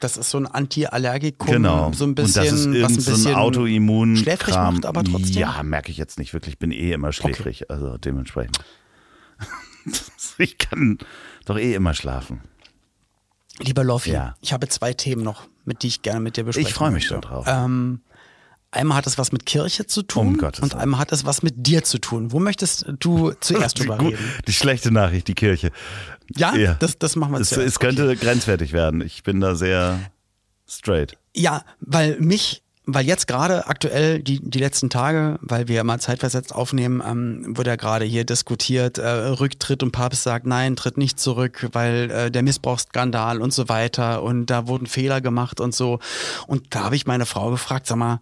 [0.00, 1.92] das ist so ein Anti-Allergikum, Genau.
[1.92, 2.42] so ein bisschen,
[2.74, 4.16] und das ist was ein so ein Autoimmun.
[4.16, 5.40] schläfrig macht, aber trotzdem.
[5.40, 6.54] Ja, merke ich jetzt nicht wirklich.
[6.54, 8.58] Ich bin eh immer schläfrig, also dementsprechend.
[10.38, 10.98] ich kann
[11.44, 12.40] doch eh immer schlafen.
[13.60, 14.34] Lieber Loffi, Ja.
[14.40, 17.06] ich habe zwei Themen noch, mit die ich gerne mit dir besprechen Ich freue mich
[17.06, 17.46] schon drauf.
[17.48, 18.00] Ähm,
[18.74, 21.54] einmal hat es was mit Kirche zu tun Um und einmal hat es was mit
[21.66, 22.32] dir zu tun.
[22.32, 24.18] Wo möchtest du zuerst drüber reden?
[24.46, 25.70] die schlechte Nachricht, die Kirche.
[26.36, 26.74] Ja, Ja.
[26.74, 27.68] Das, das machen wir Es, zuerst.
[27.68, 29.00] es könnte grenzwertig werden.
[29.00, 29.98] Ich bin da sehr
[30.68, 31.16] straight.
[31.36, 36.54] Ja, weil mich, weil jetzt gerade aktuell die, die letzten Tage, weil wir mal zeitversetzt
[36.54, 41.18] aufnehmen, ähm, wird ja gerade hier diskutiert, äh, Rücktritt und Papst sagt, nein, tritt nicht
[41.20, 45.98] zurück, weil äh, der Missbrauchsskandal und so weiter und da wurden Fehler gemacht und so.
[46.46, 48.20] Und da habe ich meine Frau gefragt, sag mal,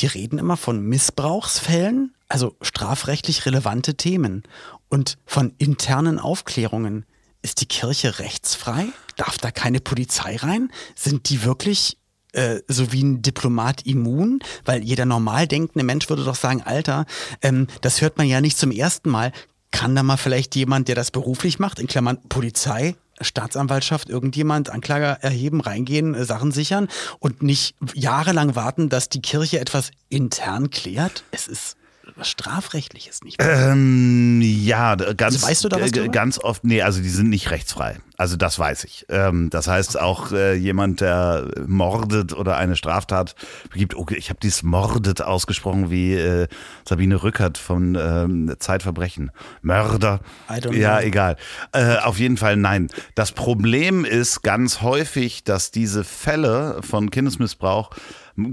[0.00, 4.44] die reden immer von Missbrauchsfällen, also strafrechtlich relevante Themen
[4.88, 7.04] und von internen Aufklärungen.
[7.42, 8.86] Ist die Kirche rechtsfrei?
[9.16, 10.70] Darf da keine Polizei rein?
[10.94, 11.98] Sind die wirklich
[12.32, 14.40] äh, so wie ein Diplomat immun?
[14.64, 17.06] Weil jeder normal denkende Mensch würde doch sagen, Alter,
[17.42, 19.32] ähm, das hört man ja nicht zum ersten Mal.
[19.70, 25.18] Kann da mal vielleicht jemand, der das beruflich macht, in Klammern Polizei, Staatsanwaltschaft, irgendjemand, Anklage
[25.20, 31.24] erheben, reingehen, äh, Sachen sichern und nicht jahrelang warten, dass die Kirche etwas intern klärt?
[31.30, 31.76] Es ist
[32.20, 33.38] was Strafrechtliches, nicht?
[33.40, 37.30] Ähm, ja, ganz, Also weißt du da was äh, ganz oft, nee, also die sind
[37.30, 37.98] nicht rechtsfrei.
[38.16, 39.06] Also das weiß ich.
[39.08, 43.34] Ähm, das heißt auch äh, jemand, der mordet oder eine Straftat
[43.70, 43.94] begibt.
[43.94, 46.46] Okay, ich habe dieses mordet ausgesprochen wie äh,
[46.86, 49.30] Sabine Rückert von ähm, Zeitverbrechen.
[49.62, 50.20] Mörder.
[50.50, 51.06] I don't ja, know.
[51.06, 51.36] egal.
[51.72, 52.88] Äh, auf jeden Fall nein.
[53.14, 57.90] Das Problem ist ganz häufig, dass diese Fälle von Kindesmissbrauch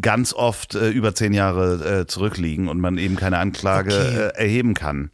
[0.01, 4.15] ganz oft äh, über zehn Jahre äh, zurückliegen und man eben keine Anklage Okay.
[4.17, 5.11] äh, erheben kann.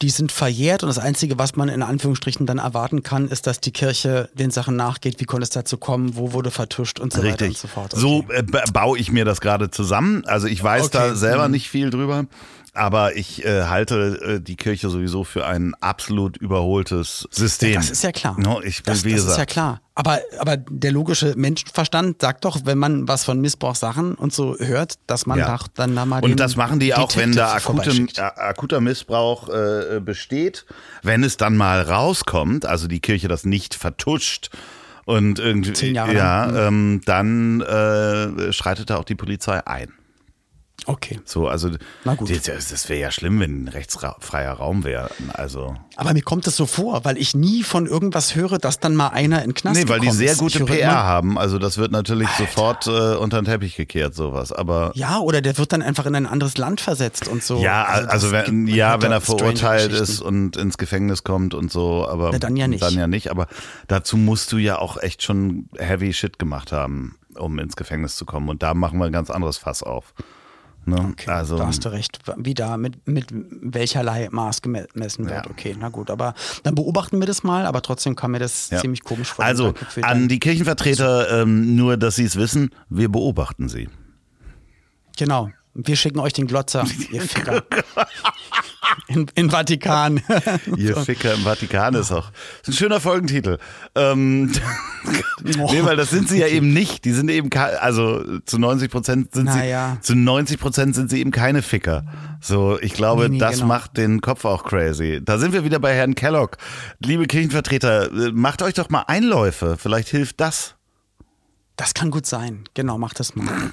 [0.00, 3.58] Die sind verjährt und das Einzige, was man in Anführungsstrichen dann erwarten kann, ist, dass
[3.60, 5.18] die Kirche den Sachen nachgeht.
[5.18, 6.14] Wie konnte es dazu kommen?
[6.16, 7.58] Wo wurde vertuscht und so weiter und Richtig.
[7.58, 7.92] so fort.
[7.96, 8.36] So Okay.
[8.38, 10.22] äh, ba- baue ich mir das gerade zusammen.
[10.26, 10.98] Also ich weiß Okay.
[10.98, 11.52] da selber Mhm.
[11.54, 12.26] nicht viel drüber.
[12.74, 17.74] Aber ich äh, halte äh, die Kirche sowieso für ein absolut überholtes System.
[17.74, 18.36] Das ist ja klar.
[18.38, 19.80] No, ich bin, das, das ist ja klar.
[19.94, 24.94] Aber, aber der logische Menschenverstand sagt doch, wenn man was von Missbrauchssachen und so hört,
[25.08, 25.58] dass man Ja.
[25.74, 30.00] dann da mal Und das machen die auch, wenn da akute, äh, akuter Missbrauch äh,
[30.00, 30.66] besteht.
[31.02, 34.50] Wenn es dann mal rauskommt, also die Kirche das nicht vertuscht
[35.04, 39.92] und irgendwie, ja, ähm, dann äh, schreitet da auch die Polizei ein.
[40.86, 41.20] Okay.
[41.24, 41.70] So, also
[42.04, 45.10] das, das wäre ja schlimm, wenn ein rechtsfreier Raum wäre.
[45.34, 48.94] Also Aber mir kommt es so vor, weil ich nie von irgendwas höre, dass dann
[48.94, 50.38] mal einer in Knast nee, weil die sehr ist.
[50.38, 51.36] gute PR haben.
[51.36, 54.52] Also das wird natürlich sofort äh, unter den Teppich gekehrt, sowas.
[54.52, 57.60] Aber Ja, oder der wird dann einfach in ein anderes Land versetzt und so.
[57.60, 62.08] Ja, also, das wenn, ja, wenn er verurteilt ist und ins Gefängnis kommt und so,
[62.08, 62.82] aber Na, dann ja nicht.
[62.82, 63.48] Dann ja nicht, aber
[63.88, 68.24] dazu musst du ja auch echt schon heavy shit gemacht haben, um ins Gefängnis zu
[68.24, 68.48] kommen.
[68.48, 70.14] Und da machen wir ein ganz anderes Fass auf.
[70.88, 71.08] Ne?
[71.12, 72.18] Okay, also, da hast du recht.
[72.36, 75.46] Wie da, mit, mit welcherlei Maß gemessen wird.
[75.46, 75.50] Ja.
[75.50, 76.10] Okay, na gut.
[76.10, 78.78] Aber dann beobachten wir das mal, aber trotzdem kam mir das ja.
[78.78, 79.44] ziemlich komisch vor.
[79.44, 83.88] Also, an die Kirchenvertreter, ähm, nur dass sie es wissen, wir beobachten sie.
[85.16, 85.50] Genau.
[85.74, 87.62] Wir schicken euch den Glotzer, ihr Ficker.
[89.06, 90.20] In, in Vatikan.
[90.76, 92.30] Ihr Ficker im Vatikan ist auch.
[92.62, 93.58] Ist ein schöner Folgentitel.
[93.94, 94.52] Ähm,
[95.42, 97.04] nee, weil das sind sie ja eben nicht.
[97.04, 99.96] Die sind eben, also zu 90 Prozent sind Naja.
[100.00, 102.04] sie, zu 90 Prozent sind sie eben keine Ficker.
[102.40, 103.66] So, ich glaube, Nee, nee, das genau.
[103.68, 105.20] macht den Kopf auch crazy.
[105.24, 106.56] Da sind wir wieder bei Herrn Kellogg.
[106.98, 109.76] Liebe Kirchenvertreter, äh, macht euch doch mal Einläufe.
[109.78, 110.74] Vielleicht hilft das.
[111.76, 112.64] Das kann gut sein.
[112.74, 113.46] Genau, macht das mal.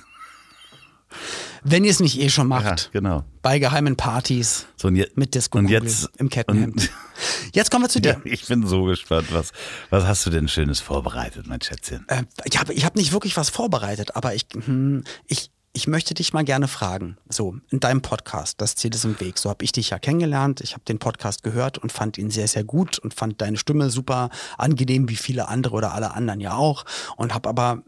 [1.68, 2.91] Wenn ihr es nicht eh schon Ja, macht.
[2.93, 3.24] genau.
[3.41, 4.68] Bei geheimen Partys.
[4.78, 6.89] So, und, je, Mit Disco und jetzt im Kettenhemd.
[7.53, 8.22] Jetzt kommen wir zu dir.
[8.26, 9.28] Ja, ich bin so gespannt.
[9.32, 9.51] Was,
[9.89, 12.05] was hast du denn Schönes vorbereitet, mein Schätzchen?
[12.07, 16.13] Äh, ich habe ich hab nicht wirklich was vorbereitet, aber ich, hm, ich, ich möchte
[16.13, 17.18] dich mal gerne fragen.
[17.30, 19.38] So, in deinem Podcast, das Ziel ist im Weg.
[19.39, 20.61] So habe ich dich ja kennengelernt.
[20.61, 23.89] Ich habe den Podcast gehört und fand ihn sehr, sehr gut und fand deine Stimme
[23.89, 26.84] super angenehm, wie viele andere oder alle anderen ja auch.
[27.16, 27.82] Und habe aber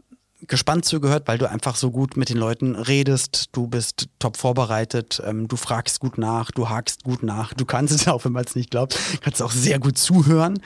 [0.46, 3.48] gespannt zugehört, weil du einfach so gut mit den Leuten redest.
[3.52, 7.54] Du bist top vorbereitet, ähm, du fragst gut nach, du hakst gut nach.
[7.54, 10.60] Du kannst es auch, wenn man es nicht glaubt, kannst auch sehr gut zuhören.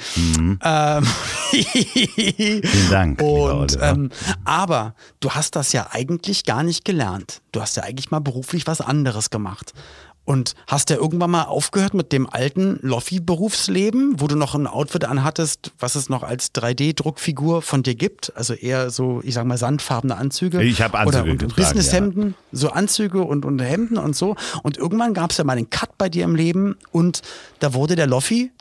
[0.63, 1.07] Ähm,
[1.51, 3.23] Vielen Dank.
[3.23, 4.11] und ähm,
[4.45, 7.41] aber du hast das ja eigentlich gar nicht gelernt.
[7.53, 9.73] Du hast ja eigentlich mal beruflich was anderes gemacht.
[10.25, 15.05] Und hast ja irgendwann mal aufgehört mit dem alten Loffi-Berufsleben, wo du noch ein Outfit
[15.05, 18.33] anhattest, was es noch als 3D-Druckfigur von dir gibt.
[18.37, 20.63] Also eher so, ich sag mal, sandfarbene Anzüge.
[20.63, 24.37] Ich hab Anzüge Oder und, und getragen, Businesshemden, so Anzüge und, und Hemden und so.
[24.63, 27.23] Und irgendwann gab es ja mal den Cut bei dir im Leben und
[27.59, 28.53] da wurde der Loffi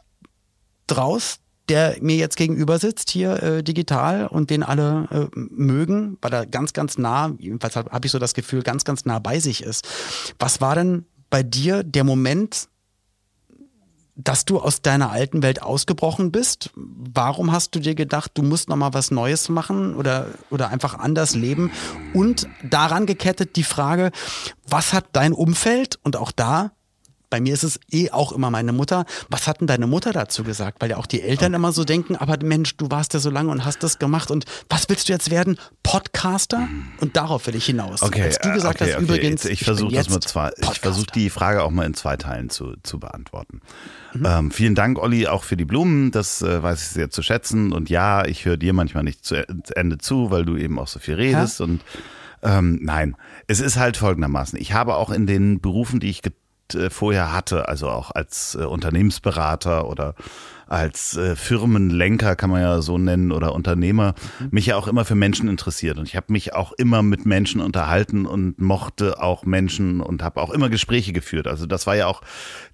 [0.87, 1.37] draus,
[1.69, 6.45] der mir jetzt gegenüber sitzt, hier äh, digital und den alle äh, mögen, weil er
[6.45, 9.63] ganz, ganz nah, jedenfalls habe hab ich so das Gefühl, ganz, ganz nah bei sich
[9.63, 9.87] ist.
[10.37, 12.67] Was war denn bei dir der Moment,
[14.15, 16.69] dass du aus deiner alten Welt ausgebrochen bist?
[16.75, 20.99] Warum hast du dir gedacht, du musst noch mal was Neues machen oder, oder einfach
[20.99, 21.71] anders leben?
[22.13, 24.11] Und daran gekettet die Frage,
[24.67, 26.73] was hat dein Umfeld und auch da
[27.31, 29.05] bei mir ist es eh auch immer meine Mutter.
[29.29, 30.81] Was hat denn deine Mutter dazu gesagt?
[30.81, 33.49] Weil ja auch die Eltern immer so denken, aber Mensch, du warst ja so lange
[33.49, 35.57] und hast das gemacht und was willst du jetzt werden?
[35.81, 36.67] Podcaster?
[36.99, 38.03] Und darauf will ich hinaus.
[38.03, 39.03] Okay, Als du gesagt äh, okay, hast, okay.
[39.03, 41.93] übrigens, ich, ich versuche das jetzt mal zwei, ich versuche die Frage auch mal in
[41.93, 43.61] zwei Teilen zu, zu beantworten.
[44.13, 44.25] Mhm.
[44.25, 46.11] Ähm, vielen Dank, Olli, auch für die Blumen.
[46.11, 47.71] Das äh, weiß ich sehr zu schätzen.
[47.71, 49.31] Und ja, ich höre dir manchmal nicht zu
[49.63, 51.61] zu Ende zu, weil du eben auch so viel redest.
[51.61, 51.81] Und
[52.43, 53.15] ähm, nein,
[53.47, 54.59] es ist halt folgendermaßen.
[54.59, 56.21] Ich habe auch in den Berufen, die ich
[56.75, 60.15] äh, vorher hatte, also auch als äh, Unternehmensberater oder
[60.71, 64.15] als äh, Firmenlenker, kann man ja so nennen, oder Unternehmer,
[64.51, 65.97] mich ja auch immer für Menschen interessiert.
[65.97, 70.41] Und ich habe mich auch immer mit Menschen unterhalten und mochte auch Menschen und habe
[70.41, 71.45] auch immer Gespräche geführt.
[71.45, 72.21] Also das war ja auch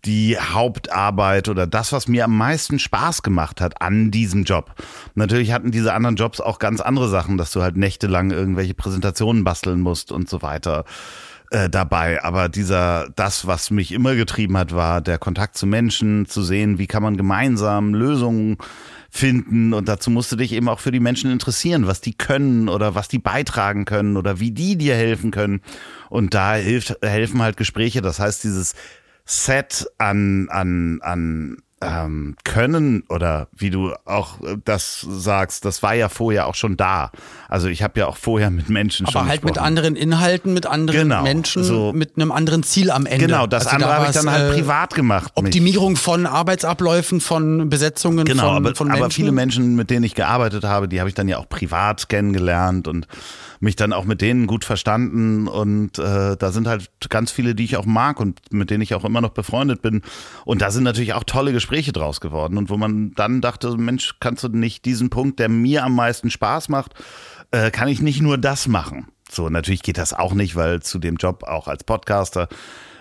[0.06, 4.76] die Hauptarbeit oder das, was mir am meisten Spaß gemacht hat an diesem Job.
[5.16, 9.44] Natürlich hatten diese anderen Jobs auch ganz andere Sachen, dass du halt nächtelang irgendwelche Präsentationen
[9.44, 10.86] basteln musst und so weiter
[11.52, 12.24] äh, dabei.
[12.24, 16.78] Aber dieser, das, was mich immer getrieben hat, war der Kontakt zu Menschen, zu sehen,
[16.80, 18.58] wie kann man gemeinsam Lösungen
[19.10, 22.70] finden und dazu musst du dich eben auch für die Menschen interessieren, was die können
[22.70, 25.62] oder was die beitragen können oder wie die dir helfen können.
[26.10, 28.02] Und da hilft, helfen halt Gespräche.
[28.02, 28.76] Das heißt, dieses
[29.26, 35.94] Set an, an, an ähm, können oder wie du auch äh, das sagst, das war
[35.94, 37.12] ja vorher auch schon da.
[37.50, 39.68] Also ich habe ja auch vorher mit Menschen Aber schon halt mit gesprochen.
[39.68, 43.28] anderen Inhalten, mit anderen Genau, Menschen, so- mit einem anderen Ziel am Ende.
[43.28, 45.32] Genau, das Also andere da habe ich dann halt äh, privat gemacht.
[45.36, 49.04] mich- Optimierung von Arbeitsabläufen, von Besetzungen Genau, von, aber, von Menschen.
[49.04, 52.10] aber viele Menschen, mit denen ich gearbeitet habe, die habe ich dann ja auch privat
[52.10, 53.08] kennengelernt und
[53.60, 55.48] mich dann auch mit denen gut verstanden.
[55.48, 58.94] Und äh, da sind halt ganz viele, die ich auch mag und mit denen ich
[58.94, 60.02] auch immer noch befreundet bin.
[60.46, 62.58] Und da sind natürlich auch tolle Gespräche draus geworden.
[62.58, 66.30] Und wo man dann dachte, Mensch, kannst du nicht diesen Punkt, der mir am meisten
[66.30, 66.94] Spaß macht,
[67.52, 69.08] äh, kann ich nicht nur das machen.
[69.30, 72.48] So, natürlich geht das auch nicht, weil zu dem Job auch als Podcaster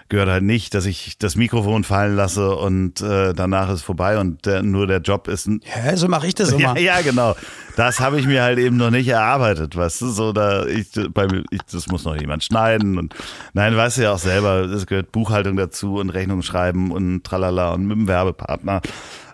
[0.08, 4.46] gehört halt nicht, dass ich das Mikrofon fallen lasse und äh, danach ist vorbei und
[4.46, 6.78] der, nur der Job ist ein Hä, so mache ich das ja, immer.
[6.78, 7.34] ja, genau.
[7.76, 11.26] Das habe ich mir halt eben noch nicht erarbeitet, weißt du, so da ich bei
[11.26, 13.14] mir ich, das muss noch jemand schneiden und
[13.52, 17.72] nein, weißt du ja auch selber, es gehört Buchhaltung dazu und Rechnung schreiben und tralala
[17.72, 18.80] und mit dem Werbepartner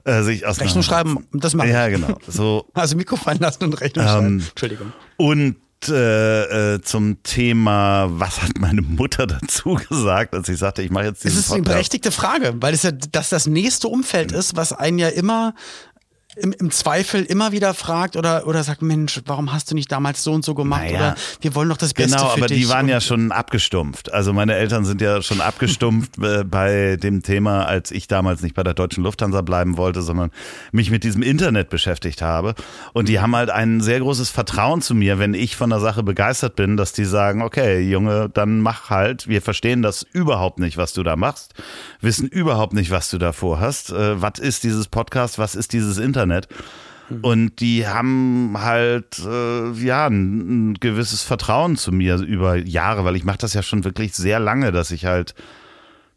[0.05, 2.19] äh, sich aus Rechnung schreiben, das mache Ja, genau.
[2.27, 4.39] So Also Mikro fallen lassen und Rechnung Ähm, schreiben.
[4.51, 4.93] Entschuldigung.
[5.17, 5.57] und
[5.89, 11.07] äh, äh, zum Thema, was hat meine Mutter dazu gesagt, als ich sagte, ich mache
[11.07, 11.75] jetzt Es diesen ist eine Podcast?
[11.75, 15.55] berechtigte Frage, weil es ja das, das nächste Umfeld ist, was einen ja immer
[16.37, 20.25] im, im Zweifel immer wieder fragt oder, oder sagt, Mensch, warum hast du nicht damals
[20.25, 20.83] so und so gemacht?
[20.85, 20.97] Naja.
[20.99, 22.59] Oder wir wollen doch das Beste Genau, für aber dich.
[22.63, 24.13] die waren ja schon abgestumpft.
[24.13, 28.55] Also meine Eltern sind ja schon abgestumpft äh, bei dem Thema, als ich damals nicht
[28.55, 30.31] bei der deutschen Lufthansa bleiben wollte, sondern
[30.73, 32.55] mich mit diesem Internet beschäftigt habe.
[32.95, 36.03] Und die haben halt ein sehr großes Vertrauen zu mir, wenn ich von der Sache
[36.03, 39.29] begeistert bin, dass die sagen, okay, Junge, dann mach halt.
[39.29, 41.53] Wir verstehen das überhaupt nicht, was du da machst,
[42.01, 43.91] wissen überhaupt nicht, was du da vorhast.
[43.91, 45.39] Äh, was ist dieses Podcast?
[45.39, 46.22] Was ist dieses Internet?
[47.21, 53.17] Und die haben halt äh, ja ein, ein gewisses Vertrauen zu mir über Jahre, weil
[53.17, 55.35] ich mache das ja schon wirklich sehr lange, dass ich halt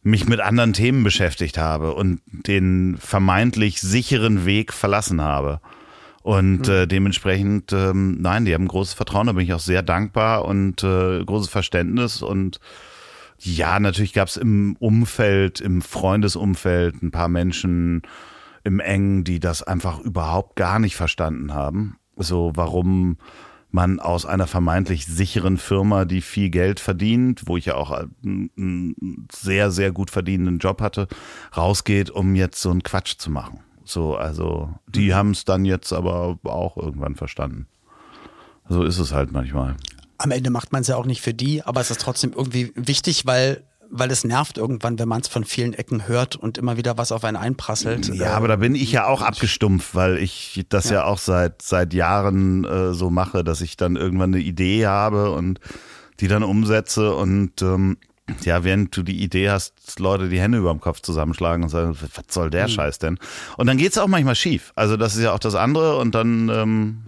[0.04, 5.60] mich mit anderen Themen beschäftigt habe und den vermeintlich sicheren Weg verlassen habe.
[6.22, 10.46] Und äh, dementsprechend, ähm, nein, die haben großes Vertrauen, da bin ich auch sehr dankbar
[10.46, 12.22] und äh, großes Verständnis.
[12.22, 12.60] Und
[13.40, 18.02] ja, natürlich gab es im Umfeld, im Freundesumfeld ein paar Menschen
[18.66, 21.98] im Engen, die das einfach überhaupt gar nicht verstanden haben.
[22.18, 23.18] So, warum
[23.70, 27.92] man aus einer vermeintlich sicheren Firma, die viel Geld verdient, wo ich ja auch
[28.24, 31.08] einen, sehr, sehr gut verdienenden Job hatte,
[31.56, 33.60] rausgeht, um jetzt so einen Quatsch zu machen.
[33.84, 37.68] So, also die haben es dann jetzt aber auch irgendwann verstanden.
[38.68, 39.76] So ist es halt manchmal.
[40.18, 42.72] Am Ende macht man es ja auch nicht für die, aber es ist trotzdem irgendwie
[42.76, 43.64] wichtig, weil,
[43.98, 47.12] weil es nervt irgendwann, wenn man es von vielen Ecken hört und immer wieder was
[47.12, 48.14] auf einen einprasselt.
[48.14, 51.62] Ja, Äh, aber da bin ich ja auch abgestumpft, weil ich das ja, auch seit
[51.62, 55.60] seit Jahren äh, so mache, dass ich dann irgendwann eine Idee habe und
[56.20, 57.98] die dann umsetze und ähm,
[58.44, 61.96] ja, während du die Idee hast, Leute die Hände über dem Kopf zusammenschlagen und sagen,
[62.16, 63.20] was soll der Scheiß denn?
[63.58, 64.72] Und dann geht's auch manchmal schief.
[64.76, 67.04] Also das ist ja auch das andere und dann ähm,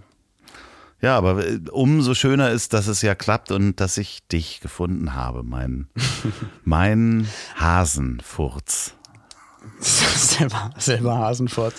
[1.00, 5.14] ja, aber äh, umso schöner ist, dass es ja klappt und dass ich dich gefunden
[5.14, 5.88] habe, mein
[6.64, 8.94] mein Hasenfurz.
[9.80, 11.74] selber, selber Hasenfurz.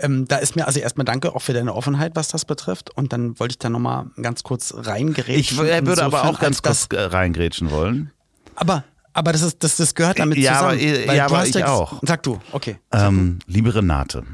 [0.00, 2.90] Ähm, da ist mir also erstmal danke auch für deine Offenheit, was das betrifft.
[2.90, 5.38] Und dann wollte ich da nochmal ganz kurz reingerätschen.
[5.40, 5.56] Ich
[5.86, 8.10] würde aber auch ganz kurz äh, reingrätschen wollen.
[8.54, 10.78] Aber, aber das, ist, das, das gehört damit Ja, zusammen.
[11.04, 12.00] aber- ja, aber hast ich ges- auch.
[12.02, 12.78] Sag du, okay.
[12.92, 14.24] Ähm, liebe Renate,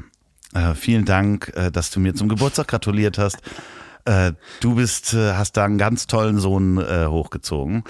[0.53, 3.37] äh, vielen Dank, äh, dass du mir zum Geburtstag gratuliert hast.
[4.05, 7.83] Äh, du bist, äh, hast da einen ganz tollen Sohn äh, hochgezogen.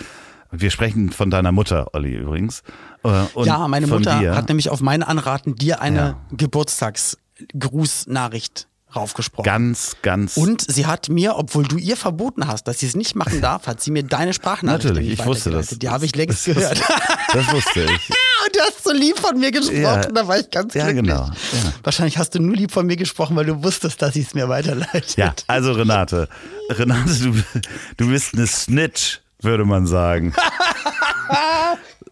[0.51, 2.63] Wir sprechen von deiner Mutter, Olli, übrigens.
[3.03, 4.35] Äh, ja, meine Mutter dir.
[4.35, 6.17] hat nämlich auf meinen Anraten dir eine Ja.
[6.31, 9.45] Geburtstagsgrußnachricht raufgesprochen.
[9.45, 10.37] ganz, ganz.
[10.37, 13.67] und sie hat mir, obwohl du ihr verboten hast, dass sie es nicht machen darf,
[13.67, 15.67] hat sie mir deine Sprachnachricht Natürlich, ich wusste das.
[15.69, 16.81] Die habe ich längst Das- gehört.
[17.33, 18.09] Das wusste ich.
[18.09, 20.01] Und du hast so lieb von mir gesprochen, Ja.
[20.05, 21.05] da war ich ganz Ja, glücklich.
[21.07, 21.25] genau.
[21.25, 21.33] Ja.
[21.83, 24.47] Wahrscheinlich hast du nur lieb von mir gesprochen, weil du wusstest, dass sie es mir
[24.47, 25.17] weiterleitet.
[25.17, 26.29] Ja, also Renate,
[26.69, 27.33] Renate, du,
[27.97, 30.33] du bist eine Snitch, würde man sagen.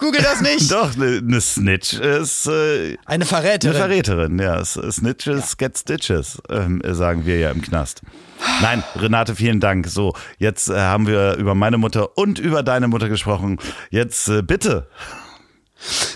[0.03, 0.71] google das nicht.
[0.71, 3.75] Doch, eine ne Snitch ist äh, Eine Verräterin.
[3.75, 4.39] eine Verräterin.
[4.39, 8.01] Ja, S- Snitches get Stitches, ähm, sagen wir ja im Knast.
[8.61, 9.87] Nein, Renate, vielen Dank.
[9.87, 13.57] So, jetzt äh, haben wir über meine Mutter und über deine Mutter gesprochen.
[13.89, 14.87] Jetzt äh, bitte.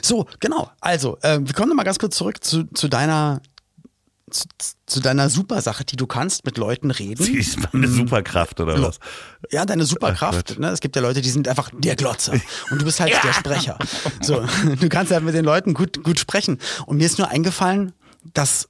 [0.02, 0.70] So, genau.
[0.82, 3.42] Also, äh, wir kommen noch mal ganz kurz zurück zu, zu deiner
[4.30, 4.48] zu,
[4.86, 7.24] zu deiner Supersache, die du kannst, mit Leuten reden.
[7.24, 9.00] Sie ist meine Superkraft oder was?
[9.52, 10.60] Ja, deine Superkraft.
[10.60, 10.70] Ne?
[10.70, 12.34] Es gibt ja Leute, die sind einfach der Glotzer.
[12.70, 13.78] Und du bist halt der Sprecher.
[14.22, 14.46] So,
[14.80, 16.60] du kannst halt mit den Leuten gut, gut sprechen.
[16.86, 17.94] Und mir ist nur eingefallen,
[18.34, 18.70] dass,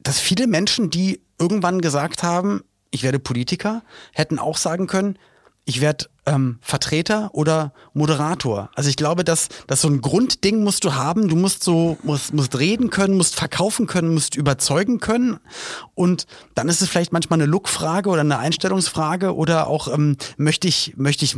[0.00, 5.18] dass viele Menschen, die irgendwann gesagt haben, ich werde Politiker, hätten auch sagen können,
[5.64, 8.70] ich werde ähm, Vertreter oder Moderator.
[8.74, 11.28] Also ich glaube, dass, dass so ein Grundding musst du haben.
[11.28, 15.38] Du musst so, musst, musst reden können, musst verkaufen können, musst überzeugen können.
[15.94, 20.68] Und dann ist es vielleicht manchmal eine Lookfrage oder eine Einstellungsfrage oder auch ähm, möchte
[20.68, 21.36] ich, möchte ich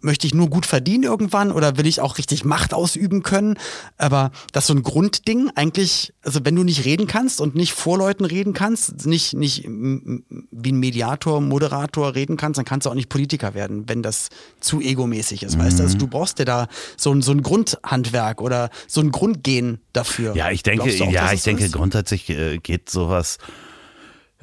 [0.00, 3.58] möchte ich nur gut verdienen irgendwann oder will ich auch richtig Macht ausüben können?
[3.96, 7.72] Aber das ist so ein Grundding eigentlich, also wenn du nicht reden kannst und nicht
[7.72, 12.90] vor Leuten reden kannst, nicht, nicht wie ein Mediator, Moderator reden kannst, dann kannst du
[12.90, 14.28] auch nicht Politiker werden, wenn das
[14.60, 15.82] zu egomäßig ist, weißt du?
[15.84, 20.34] Also du brauchst dir da so ein, so ein Grundhandwerk oder so ein Grundgehen dafür.
[20.36, 21.72] Ja, ich denke, auch, ja, ich denke, ist?
[21.72, 23.38] grundsätzlich äh, geht sowas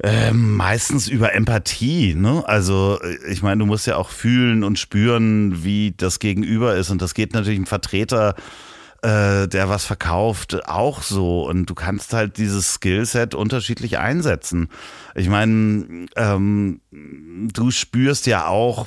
[0.02, 2.44] ähm, meistens über Empathie, ne?
[2.46, 6.90] Also äh, ich meine, du musst ja auch fühlen und spüren, wie das Gegenüber ist.
[6.90, 8.34] Und das geht natürlich ein Vertreter,
[9.02, 11.46] äh, der was verkauft, auch so.
[11.48, 14.68] Und du kannst halt dieses Skillset unterschiedlich einsetzen.
[15.14, 18.86] Ich meine, ähm, du spürst ja auch,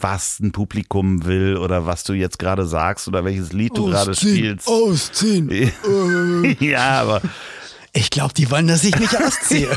[0.00, 4.14] was ein Publikum will oder was du jetzt gerade sagst oder welches Lied du gerade
[4.14, 4.66] spielst.
[4.66, 5.50] ausziehen.
[5.50, 7.22] Äh, Ja, aber
[7.98, 9.76] Ich glaube, die wollen, dass ich mich ausziehe.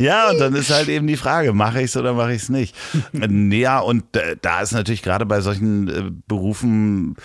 [0.00, 2.48] ja, und dann ist halt eben die Frage, mache ich es oder mache ich es
[2.50, 2.76] nicht?
[3.12, 7.16] ja, und äh, da ist natürlich gerade bei solchen äh, Berufen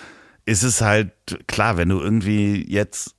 [0.46, 1.12] ist es halt
[1.46, 3.14] klar, wenn du irgendwie jetzt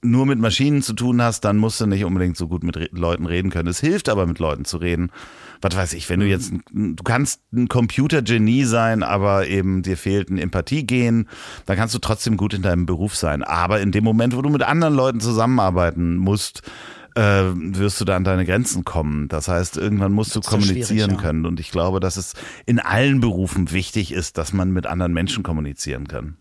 [0.00, 3.26] nur mit Maschinen zu tun hast, dann musst du nicht unbedingt so gut mit Leuten
[3.26, 3.68] reden können.
[3.68, 5.12] Es hilft aber mit Leuten zu reden.
[5.62, 9.96] Was weiß ich, wenn du jetzt, ein- du kannst ein Computergenie sein, aber eben dir
[9.96, 11.28] fehlt ein Empathiegen,
[11.66, 13.42] dann kannst du trotzdem gut in deinem Beruf sein.
[13.44, 16.62] Aber in dem Moment, wo du mit anderen Leuten zusammenarbeiten musst,
[17.14, 19.28] äh, wirst du da an deine Grenzen kommen.
[19.28, 21.16] Das heißt, irgendwann musst du Das kommunizieren ja.
[21.16, 21.46] können.
[21.46, 22.34] Und ich glaube, dass es
[22.66, 26.36] in allen Berufen wichtig ist, dass man mit anderen Menschen kommunizieren kann.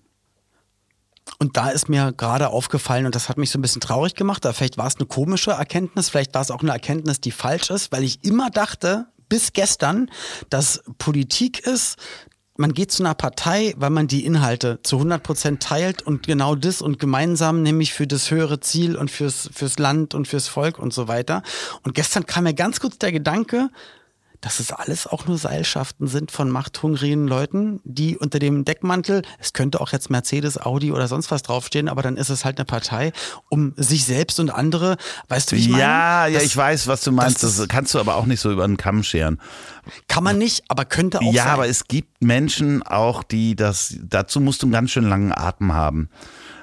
[1.41, 4.45] Und da ist mir gerade aufgefallen, und das hat mich so ein bisschen traurig gemacht,
[4.45, 7.71] aber vielleicht war es eine komische Erkenntnis, vielleicht war es auch eine Erkenntnis, die falsch
[7.71, 10.11] ist, weil ich immer dachte, bis gestern,
[10.51, 11.95] dass Politik ist,
[12.57, 16.53] man geht zu einer Partei, weil man die Inhalte zu 100 Prozent teilt und genau
[16.53, 20.77] das und gemeinsam nämlich für das höhere Ziel und fürs, fürs Land und fürs Volk
[20.77, 21.41] und so weiter.
[21.81, 23.71] Und gestern kam mir ganz kurz der Gedanke,
[24.41, 29.53] dass es alles auch nur Seilschaften sind von machthungrigen Leuten, die unter dem Deckmantel, es
[29.53, 32.65] könnte auch jetzt Mercedes, Audi oder sonst was draufstehen, aber dann ist es halt eine
[32.65, 33.11] Partei,
[33.49, 34.97] um sich selbst und andere,
[35.29, 35.83] weißt du, wie ich meine?
[35.83, 37.43] ja, ja, Das ich weiß, was du meinst.
[37.43, 39.39] das Das, kannst du aber auch nicht so über den Kamm scheren.
[40.07, 41.53] Kann man nicht, aber könnte auch Ja, sein.
[41.53, 45.73] aber es gibt Menschen auch, die das, dazu musst du einen ganz schön langen Atem
[45.73, 46.09] haben.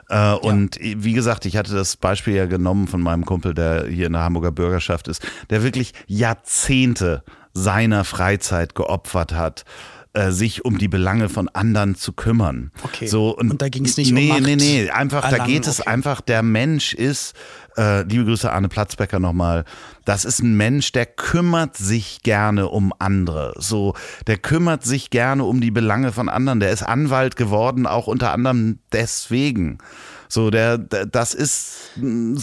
[0.09, 4.07] Äh, und wie gesagt, ich hatte das Beispiel ja genommen von meinem Kumpel, der hier
[4.07, 7.23] in der Hamburger Bürgerschaft ist, der wirklich Jahrzehnte
[7.53, 9.65] seiner Freizeit geopfert hat,
[10.15, 12.73] äh, sich um die Belange von anderen zu kümmern.
[12.83, 13.07] Okay.
[13.07, 15.81] So, Und da ging's nicht um nee, Macht Nee, nee, einfach, da erlangen, geht es
[15.81, 15.91] okay.
[15.91, 17.35] einfach, der Mensch ist,
[17.77, 19.65] äh, liebe Grüße Arne Platzbecker nochmal,
[20.05, 23.53] das ist ein Mensch, der kümmert sich gerne um andere.
[23.59, 23.95] So,
[24.27, 26.61] der kümmert sich gerne um die Belange von anderen.
[26.61, 29.79] Der ist Anwalt geworden, auch unter anderem deswegen.
[30.29, 32.37] So, der, der das ist mm,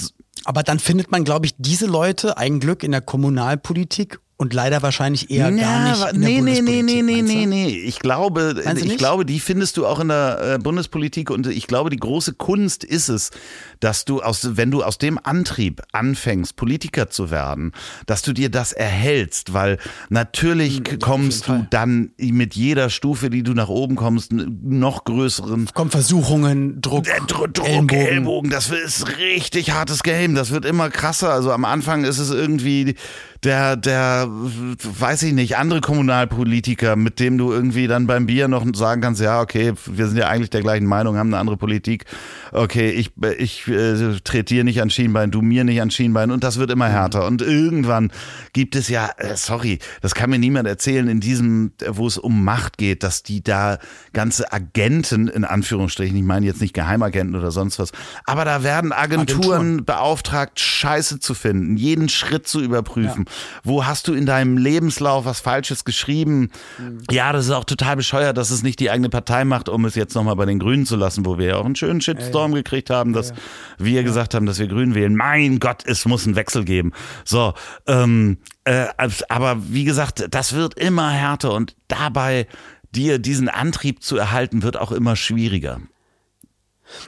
[0.43, 4.81] aber dann findet man, glaube ich, diese Leute ein Glück in der Kommunalpolitik und leider
[4.81, 7.67] wahrscheinlich eher gar nicht in der nee, nee, nee, nee, nee, nee, nee.
[7.69, 11.89] Ich glaube, ich glaube, die findest du auch in der äh, Bundespolitik und ich glaube,
[11.89, 13.31] die große Kunst ist es,
[13.79, 17.71] dass du aus, wenn du aus dem Antrieb anfängst, Politiker zu werden,
[18.07, 19.77] dass du dir das erhältst, weil
[20.09, 25.91] natürlich kommst du dann mit jeder Stufe, die du nach oben kommst, noch größeren Kommen
[25.91, 28.05] Versuchungen, Druck, der Dr Druck, Ellenbogen.
[28.05, 28.49] Ellbogen.
[28.49, 30.36] das ist richtig hartes Game.
[30.36, 31.31] Das wird immer krasser.
[31.31, 32.95] Also am Anfang ist es irgendwie
[33.43, 38.65] der, der, weiß ich nicht, andere Kommunalpolitiker, mit dem du irgendwie dann beim Bier noch
[38.73, 42.05] sagen kannst, ja, okay, wir sind ja eigentlich der gleichen Meinung, haben eine andere Politik.
[42.51, 46.43] Okay, ich, ich äh, trete dir nicht an Schienbein, du mir nicht an Schienbein und
[46.43, 47.26] das wird immer härter.
[47.26, 48.11] Und irgendwann
[48.53, 52.43] gibt es ja, äh, sorry, das kann mir niemand erzählen, in diesem, wo es um
[52.43, 53.80] Macht geht, dass die da
[54.13, 57.91] ganze Agenten, in Anführungsstrichen, ich meine jetzt nicht Geheimagenten oder sonst was,
[58.26, 59.86] aber da werden Agenturen, Agenturen.
[59.86, 63.26] beauftragt, Scheiße zu finden, jeden Schritt zu überprüfen.
[63.63, 66.49] Wo hast du in deinem Lebenslauf was Falsches geschrieben.
[66.78, 67.03] Mhm.
[67.11, 69.95] Ja, das ist auch total bescheuert, dass es nicht die eigene Partei macht, um es
[69.95, 72.57] jetzt nochmal bei den Grünen zu lassen, wo wir ja auch einen schönen Shitstorm ja,
[72.57, 72.63] ja.
[72.63, 73.36] gekriegt haben, dass ja,
[73.78, 75.16] wir gesagt haben, dass wir Grünen wählen.
[75.16, 76.91] Mein Gott, es muss einen Wechsel geben.
[77.24, 77.53] So,
[77.88, 78.88] ähm, äh,
[79.30, 82.47] aber wie gesagt, das wird immer härter und dabei
[82.91, 85.80] dir diesen Antrieb zu erhalten, wird auch immer schwieriger.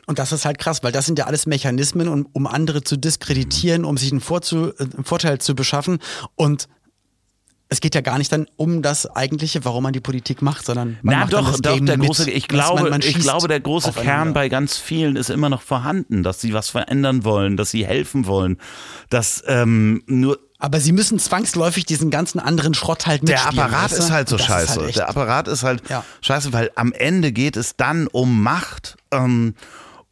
[0.05, 2.97] Und das ist halt krass, weil das sind ja alles Mechanismen, um, um andere zu
[2.97, 5.99] diskreditieren, um sich einen, Vorzu äh, einen Vorteil zu beschaffen.
[6.35, 6.67] Und
[7.69, 10.97] es geht ja gar nicht dann um das eigentliche, warum man die Politik macht, sondern
[11.01, 13.59] man Na macht doch, doch der mit, große, ich glaube, man, man ich glaube, der
[13.59, 17.71] große Kern bei ganz vielen ist immer noch vorhanden, dass sie was verändern wollen, dass
[17.71, 18.57] sie helfen wollen,
[19.09, 23.55] dass ähm, nur aber sie müssen zwangsläufig diesen ganzen anderen Schrott halt mitspielen.
[23.55, 24.03] Der Apparat weißt du?
[24.03, 24.81] ist halt so das scheiße.
[24.81, 26.03] Halt der Apparat ist halt ja.
[26.21, 28.97] scheiße, weil am Ende geht es dann um Macht.
[29.11, 29.53] Ähm,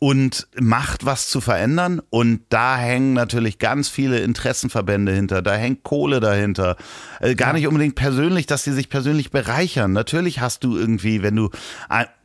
[0.05, 1.99] und Macht was zu verändern.
[2.11, 6.77] Und da hängen natürlich ganz viele Interessenverbände hinter, da hängt Kohle dahinter.
[7.21, 7.53] Äh, gar ja.
[7.53, 9.93] nicht unbedingt persönlich, dass sie sich persönlich bereichern.
[9.93, 11.49] Natürlich hast du irgendwie, wenn du.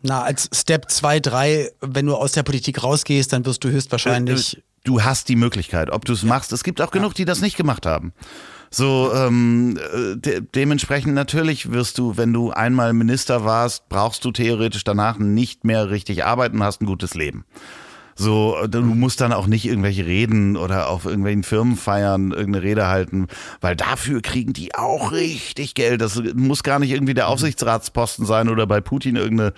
[0.02, 4.58] Na, als Step 2, 3, wenn du aus der Politik rausgehst, dann wirst du höchstwahrscheinlich.
[4.58, 6.52] Äh, du hast die Möglichkeit, ob du es machst.
[6.52, 8.12] Es gibt auch genug, die das nicht gemacht haben.
[8.72, 9.78] So, ähm,
[10.14, 15.64] de dementsprechend natürlich wirst du, wenn du einmal Minister warst, brauchst du theoretisch danach nicht
[15.64, 17.44] mehr richtig arbeiten hast ein gutes Leben.
[18.20, 23.28] So, du musst dann auch nicht irgendwelche Reden oder auf irgendwelchen Firmenfeiern irgendeine Rede halten,
[23.62, 26.02] weil dafür kriegen die auch richtig Geld.
[26.02, 29.54] Das muss gar nicht irgendwie der Aufsichtsratsposten sein oder bei Putin irgendeine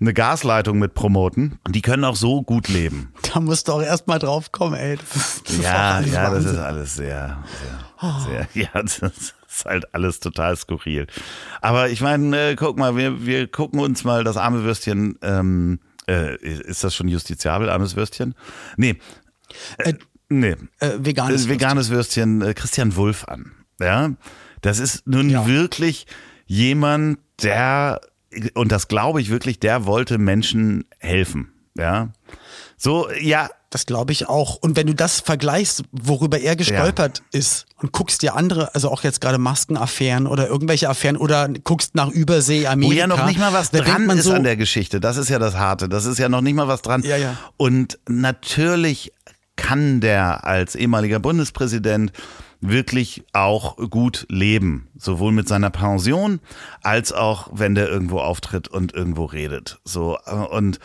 [0.00, 1.58] eine Gasleitung mit promoten.
[1.68, 3.12] Die können auch so gut leben.
[3.34, 4.96] Da musst du auch erstmal drauf kommen, ey.
[4.96, 6.44] Das ist, das ja, ja, Wahnsinn.
[6.44, 7.44] das ist alles sehr,
[8.00, 11.06] sehr, sehr, ja, das ist halt alles total skurril.
[11.60, 15.80] Aber ich meine, äh, guck mal, wir, wir gucken uns mal das arme Würstchen ähm,
[16.08, 18.34] äh, ist das schon justiziabel, armes Würstchen?
[18.76, 18.96] Nee.
[19.78, 19.94] Äh,
[20.28, 20.56] nee.
[20.80, 23.52] Äh, veganes, äh, veganes Würstchen, Würstchen äh, Christian Wulff an.
[23.80, 24.12] Ja.
[24.62, 25.46] Das ist nun ja.
[25.46, 26.06] wirklich
[26.46, 28.00] jemand, der,
[28.54, 31.52] und das glaube ich wirklich, der wollte Menschen helfen.
[31.76, 32.12] Ja.
[32.76, 34.56] So, ja, das glaube ich auch.
[34.56, 37.38] Und wenn du das vergleichst, worüber er gestolpert ja.
[37.38, 41.94] ist und guckst dir andere, also auch jetzt gerade Maskenaffären oder irgendwelche Affären oder guckst
[41.94, 42.94] nach Übersee, Amerika.
[42.94, 44.98] Wo ja noch nicht mal was dran ist so, an der Geschichte.
[44.98, 45.90] Das ist ja das Harte.
[45.90, 47.02] Das ist ja noch nicht mal was dran.
[47.02, 47.36] Ja, ja.
[47.58, 49.12] Und natürlich
[49.56, 52.12] kann der als ehemaliger Bundespräsident
[52.62, 54.88] wirklich auch gut leben.
[54.96, 56.40] Sowohl mit seiner Pension
[56.82, 59.80] als auch, wenn der irgendwo auftritt und irgendwo redet.
[59.84, 60.80] So, äh, und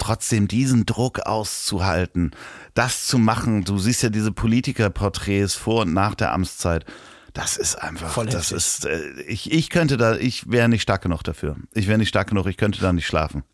[0.00, 2.32] trotzdem diesen Druck auszuhalten,
[2.74, 3.64] das zu machen.
[3.64, 6.84] Du siehst ja diese Politikerporträts vor und nach der Amtszeit.
[7.32, 11.02] Das ist einfach, Voll das ist, äh, ich, ich könnte da, ich wäre nicht stark
[11.02, 11.56] genug dafür.
[11.74, 13.44] Ich wäre nicht stark genug, ich könnte da nicht schlafen.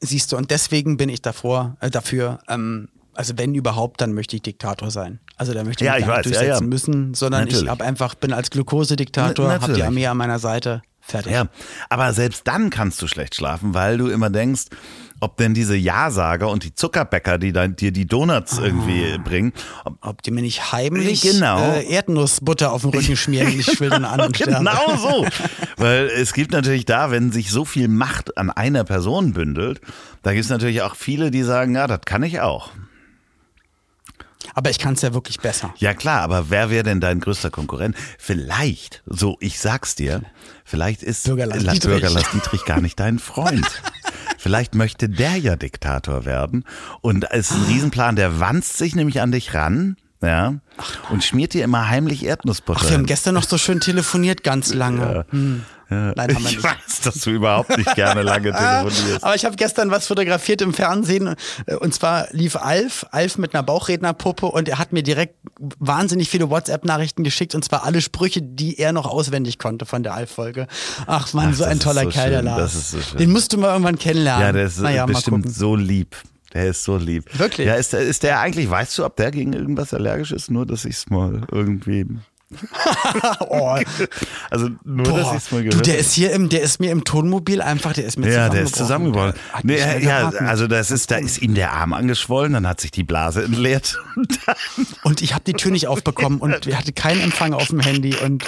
[0.00, 4.36] Siehst du, und deswegen bin ich davor, äh, dafür, ähm, also wenn überhaupt, dann möchte
[4.36, 5.20] ich Diktator sein.
[5.36, 6.66] Also da möchte ich ja, mich ich weiß, durchsetzen ja, ja.
[6.66, 7.64] müssen, sondern Natürlich.
[7.64, 10.82] ich habe einfach, bin als Glukosediktator, habe die Armee an meiner Seite.
[11.00, 11.32] Fertig.
[11.32, 11.46] Ja,
[11.88, 14.64] aber selbst dann kannst du schlecht schlafen, weil du immer denkst,
[15.20, 19.18] ob denn diese Ja-Sager und die Zuckerbäcker, die dann dir die Donuts irgendwie ah.
[19.18, 19.52] bringen,
[19.84, 21.72] ob, ob, die mir nicht heimlich genau.
[21.72, 24.58] äh, Erdnussbutter auf den Rücken schmieren ich will dann an und sterbe.
[24.58, 25.26] Genau so.
[25.76, 29.80] Weil es gibt natürlich da, wenn sich so viel Macht an einer Person bündelt,
[30.22, 32.70] da gibt es natürlich auch viele, die sagen, ja, das kann ich auch.
[34.54, 35.74] Aber ich kann es ja wirklich besser.
[35.78, 37.96] Ja klar, aber wer wäre denn dein größter Konkurrent?
[38.18, 40.22] Vielleicht, so ich sag's dir,
[40.64, 42.02] vielleicht ist Bürgerlass Dietrich,
[42.32, 43.66] Dietrich gar nicht dein Freund.
[44.46, 46.62] Vielleicht möchte der ja Diktator werden.
[47.00, 49.96] Und es ist ein Riesenplan, der wanzt sich nämlich an dich ran.
[50.26, 50.54] Ja.
[51.10, 52.80] Und schmiert dir immer heimlich Erdnussbutter.
[52.82, 55.00] Ach, wir haben gestern noch so schön telefoniert, ganz lange.
[55.00, 55.24] Ja.
[55.30, 55.64] Hm.
[55.88, 56.12] Ja.
[56.16, 56.58] Nein, wir nicht.
[56.58, 59.22] Ich weiß, dass du überhaupt nicht gerne lange telefonierst.
[59.22, 61.36] Aber ich habe gestern was fotografiert im Fernsehen
[61.78, 65.36] und zwar lief Alf, Alf mit einer Bauchrednerpuppe und er hat mir direkt
[65.78, 70.14] wahnsinnig viele WhatsApp-Nachrichten geschickt und zwar alle Sprüche, die er noch auswendig konnte von der
[70.14, 70.66] Alf-Folge.
[71.06, 72.58] Ach man, Ach, so ein toller so Kerl, der Lars.
[72.58, 73.18] Das ist so schön.
[73.18, 74.44] Den musst du mal irgendwann kennenlernen.
[74.44, 76.16] Ja, der ist naja, bestimmt so lieb.
[76.56, 77.38] Der ist so lieb.
[77.38, 77.66] Wirklich?
[77.66, 80.50] Ja, ist der, ist der eigentlich, weißt du, ob der gegen irgendwas allergisch ist?
[80.50, 82.06] Nur, dass ich es mal irgendwie
[83.48, 83.76] oh.
[84.50, 86.78] Also nur, Boah, dass ich es mal gehört Du, der ist hier im, der ist
[86.78, 89.34] mir im Tonmobil einfach, der ist mir Ja, der ist zusammengebrochen.
[89.64, 93.02] Nee, ja, also das ist, da ist ihm der Arm angeschwollen, dann hat sich die
[93.02, 93.98] Blase entleert.
[95.02, 98.14] und ich habe die Tür nicht aufbekommen und wir hatten keinen Empfang auf dem Handy
[98.16, 98.44] und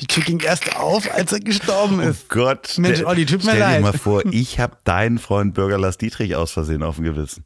[0.00, 2.24] die Tür ging erst auf, als er gestorben ist.
[2.30, 2.74] Oh Gott.
[2.78, 3.68] Mensch, Olli, tut mir stell leid.
[3.68, 7.44] Stell dir mal vor, ich habe deinen Freund Bürgerlass Dietrich aus Versehen auf dem Gewissen.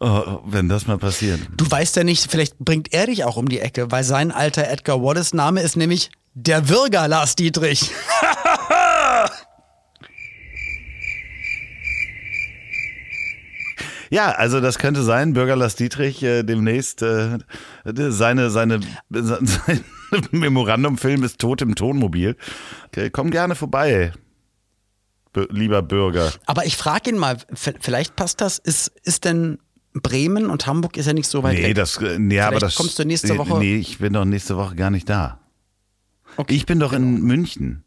[0.00, 1.40] Oh, wenn das mal passiert.
[1.56, 4.68] Du weißt ja nicht, vielleicht bringt er dich auch um die Ecke, weil sein alter
[4.68, 7.90] Edgar Wallace Name ist nämlich der Würger Lars Dietrich.
[14.10, 17.38] Ja, also das könnte sein, Bürger Lars Dietrich äh, demnächst äh,
[17.84, 18.78] seine, seine,
[19.10, 19.80] seine
[20.30, 22.36] Memorandumfilm ist tot im Tonmobil.
[22.86, 24.12] Okay, komm gerne vorbei,
[25.50, 26.32] lieber Bürger.
[26.46, 28.58] Aber ich frage ihn mal, vielleicht passt das.
[28.58, 29.58] Ist, ist denn
[30.02, 31.74] Bremen und Hamburg ist ja nicht so weit Nee, weg?
[31.76, 32.74] das, äh, nee, aber das.
[32.74, 35.38] kommst du nächste nee, Woche- Nee, ich bin doch nächste Woche gar nicht da.
[36.36, 37.84] Okay, Ich bin doch in München.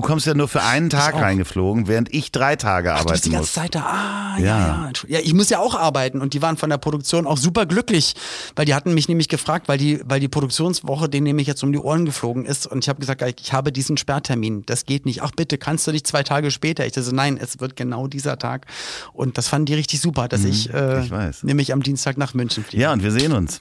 [0.00, 3.24] Du kommst ja nur für einen Tag reingeflogen, während ich drei Tage Ach, du bist
[3.24, 3.52] die arbeiten ganze muss.
[3.52, 3.80] Zeit da.
[3.80, 4.44] Ah, ja.
[4.46, 4.90] Ja.
[5.08, 5.18] Ja.
[5.24, 8.14] Ich muss ja auch arbeiten und die waren von der Produktion auch super glücklich,
[8.54, 11.72] weil die hatten mich nämlich gefragt, weil die, weil die Produktionswoche denen nämlich jetzt um
[11.72, 15.22] die Ohren geflogen ist und ich habe gesagt, ich habe diesen Sperrtermin, das geht nicht.
[15.22, 16.86] Ach bitte, kannst du nicht zwei Tage später?
[16.86, 18.66] Ich so, nein, es wird genau dieser Tag
[19.12, 21.42] und das fanden die richtig super, dass ich, äh, Mhm, ich weiß.
[21.42, 22.80] nämlich am Dienstag nach München fliege.
[22.82, 23.60] Ja, und wir sehen uns.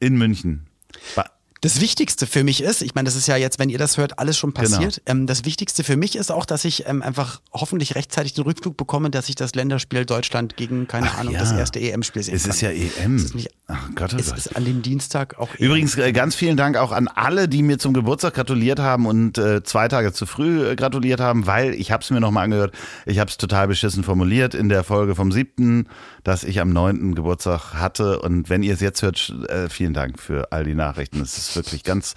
[0.00, 0.66] In München.
[1.14, 1.26] Ba
[1.60, 4.18] Das Wichtigste für mich ist, ich meine, das ist ja jetzt, wenn ihr das hört,
[4.18, 4.68] alles schon Genau.
[4.68, 5.02] passiert.
[5.06, 8.76] Ähm, das Wichtigste für mich ist auch, dass ich ähm, einfach hoffentlich rechtzeitig den Rückflug
[8.76, 11.40] bekomme, dass ich das Länderspiel Deutschland gegen, keine Ach Ahnung, ja.
[11.40, 12.50] das erste EM-Spiel sehen es kann.
[12.52, 13.16] ist ja EM.
[13.16, 14.38] Es ist nicht- Ach Gott, oh Es Gott.
[14.38, 15.66] ist an dem Dienstag auch EM.
[15.66, 19.36] Übrigens äh, ganz vielen Dank auch an alle, die mir zum Geburtstag gratuliert haben und
[19.36, 22.72] äh, zwei Tage zu früh äh, gratuliert haben, weil ich habe es mir nochmal angehört,
[23.04, 25.86] ich habe es total beschissen formuliert in der Folge vom siebten,
[26.24, 30.18] dass ich am neunten Geburtstag hatte und wenn ihr es jetzt hört, äh, vielen Dank
[30.20, 31.20] für all die Nachrichten.
[31.20, 32.14] Es ist wirklich ganz,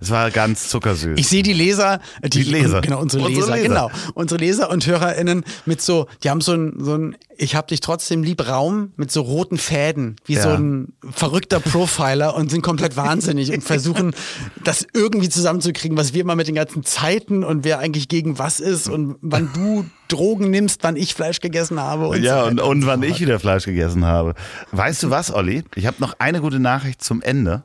[0.00, 1.18] es war ganz zuckersüß.
[1.18, 2.80] Ich sehe die Leser, äh, die, Die Leser.
[2.80, 3.68] genau unsere, Unsere Leser, Leser.
[3.68, 7.68] genau unsere Leser und HörerInnen mit so, die haben so ein, so ein, ich hab
[7.68, 10.54] dich trotzdem lieb Raum mit so roten Fäden, wie so Ja.
[10.56, 14.14] ein verrückter Profiler und sind komplett wahnsinnig und versuchen,
[14.64, 18.60] das irgendwie zusammenzukriegen, was wir immer mit den ganzen Zeiten und wer eigentlich gegen was
[18.60, 22.60] ist und wann du Drogen nimmst, wann ich Fleisch gegessen habe und ja, so und,
[22.60, 24.34] und so wann ich wieder Fleisch gegessen habe.
[24.70, 25.64] Weißt du was, Olli?
[25.74, 27.64] Ich habe noch eine gute Nachricht zum Ende.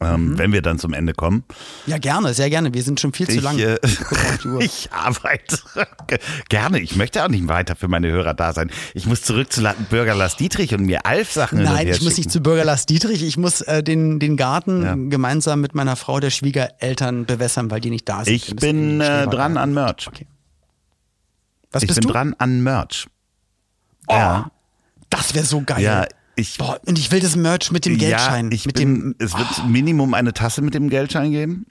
[0.00, 0.38] Ähm, Mhm.
[0.38, 1.42] Wenn wir dann zum Ende kommen.
[1.86, 2.72] Ja, gerne, sehr gerne.
[2.72, 3.58] Wir sind schon viel zu Ich, lang.
[3.58, 3.78] äh,
[4.60, 5.58] ich arbeite
[6.48, 6.78] gerne.
[6.78, 8.70] Ich möchte auch nicht weiter für meine Hörer da sein.
[8.94, 12.40] Ich muss zurück zu Bürger Lars Dietrich und mir Alf-Sachen Nein, ich muss nicht zu
[12.40, 13.24] Bürger Lars Dietrich.
[13.24, 14.94] Ich muss äh, den, den Garten Ja.
[14.94, 18.34] gemeinsam mit meiner Frau, der Schwiegereltern, bewässern, weil die nicht da sind.
[18.34, 20.06] Ich bin äh, dran an Merch.
[20.06, 20.28] Okay.
[21.72, 22.12] Was Ich bist bin du?
[22.12, 23.08] dran an Merch.
[24.06, 24.50] Oh, Ja.
[25.10, 25.82] Das wäre so geil.
[25.82, 26.06] Ja,
[26.38, 26.58] ich.
[26.58, 28.46] Boah, und ich will das Merch mit dem Geldschein.
[28.46, 31.66] Ja, ich mit bin, dem, es wird Minimum eine Tasse mit dem Geldschein geben.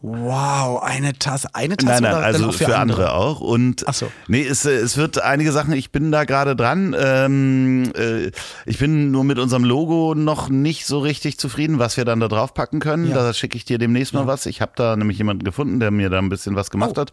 [0.00, 1.48] wow, eine Tasse.
[1.54, 3.12] Eine Tasse Nein, nein, oder also auch für, andere.
[3.14, 3.40] auch.
[3.40, 4.10] Und Ach so.
[4.28, 6.94] nee, es, äh, es wird einige Sachen, ich bin da gerade dran.
[6.98, 8.30] Ähm, äh,
[8.66, 12.28] ich bin nur mit unserem Logo noch nicht so richtig zufrieden, was wir dann da
[12.28, 13.08] drauf packen können.
[13.08, 13.14] Ja.
[13.14, 14.44] Da schicke ich dir demnächst mal was.
[14.46, 17.00] Ich habe da nämlich jemanden gefunden, der mir da ein bisschen was gemacht Oh.
[17.00, 17.12] hat.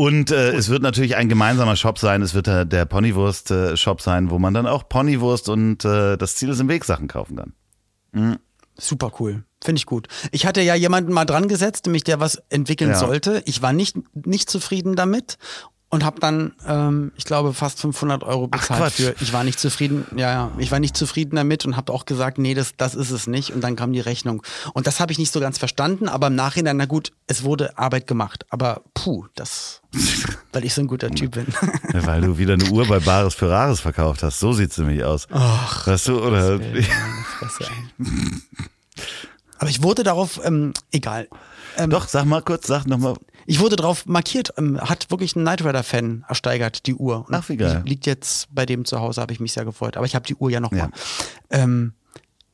[0.00, 2.22] Und äh, es wird natürlich ein gemeinsamer Shop sein.
[2.22, 6.48] Es wird der, der Ponywurst-Shop sein, wo man dann auch Ponywurst und äh, das Ziel
[6.48, 8.38] ist im Weg Sachen kaufen kann.
[8.78, 9.44] Super cool.
[9.62, 10.08] Finde ich gut.
[10.32, 12.96] Ich hatte ja jemanden mal dran gesetzt, nämlich der was entwickeln Ja.
[12.96, 13.42] sollte.
[13.44, 15.36] Ich war nicht, nicht zufrieden damit
[15.90, 18.92] und habe dann, ähm, ich glaube, fast 500 Euro bezahlt Quatsch.
[18.94, 19.14] für.
[19.20, 22.38] Ich war nicht zufrieden, ja, ja, ich war nicht zufrieden damit und habe auch gesagt,
[22.38, 23.52] nee, das, das ist es nicht.
[23.52, 24.42] Und dann kam die Rechnung.
[24.72, 27.76] Und das habe ich nicht so ganz verstanden, aber im Nachhinein, na gut, es wurde
[27.76, 28.46] Arbeit gemacht.
[28.50, 29.82] Aber puh, das,
[30.52, 31.48] weil ich so ein guter Typ bin.
[31.92, 34.38] Ja, weil du wieder eine Uhr bei Bares für Rares verkauft hast.
[34.38, 35.26] So sieht's nämlich aus.
[35.32, 36.60] Ach, Weißt du, oder?
[36.60, 36.86] Ey.
[39.58, 41.28] Aber ich wurde darauf, ähm, egal.
[41.76, 43.14] Ähm, Doch, sag mal kurz, sag nochmal.
[43.50, 47.24] Ich wurde drauf markiert, ähm, hat wirklich ein Knight Rider-Fan ersteigert, die Uhr.
[47.26, 47.82] Und Ach, wie geil.
[47.84, 49.96] Liegt jetzt bei dem zu Hause, habe ich mich sehr gefreut.
[49.96, 50.84] Aber ich habe die Uhr ja noch Ja.
[50.84, 50.90] mal.
[51.50, 51.94] Ähm,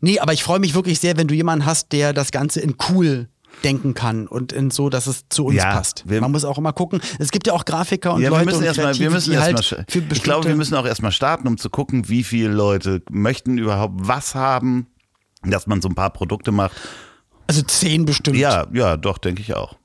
[0.01, 2.77] nee, aber ich freue mich wirklich sehr, wenn du jemanden hast, der das Ganze in
[2.89, 3.29] cool
[3.63, 6.05] denken kann und in so, dass es zu uns Ja, passt.
[6.07, 7.03] Man muss auch immer gucken.
[7.19, 9.57] Es gibt ja auch Grafiker und Ja, Leute wir müssen erstmal, wir müssen die halt
[9.57, 13.03] erstmal, für ich glaube, wir müssen auch erstmal starten, um zu gucken, wie viele Leute
[13.11, 14.87] möchten überhaupt was haben,
[15.43, 16.73] dass man so ein paar Produkte macht.
[17.49, 18.39] also zehn bestimmt.
[18.39, 19.77] Ja, ja, doch, denke ich auch.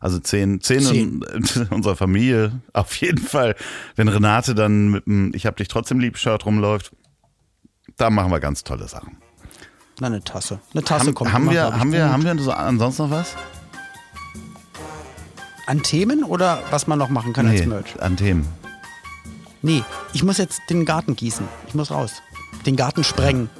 [0.00, 1.22] Also zehn, zehn, Zehn.
[1.54, 3.56] in unserer Familie, auf jeden Fall.
[3.96, 6.92] Wenn Renate dann mit dem Ich hab dich trotzdem lieb Shirt rumläuft,
[7.96, 9.16] da machen wir ganz tolle Sachen.
[10.00, 10.60] Na, eine Tasse.
[10.72, 12.12] Eine Tasse Haben, kommt haben immer, wir, haben wir, gut.
[12.12, 13.34] haben wir so ansonsten noch was?
[15.66, 18.00] An Themen oder was man noch machen kann als Merch?
[18.00, 18.46] an Themen.
[19.60, 19.82] Nee,
[20.12, 21.46] ich muss jetzt den Garten gießen.
[21.66, 22.22] Ich muss raus.
[22.64, 23.50] Den Garten sprengen.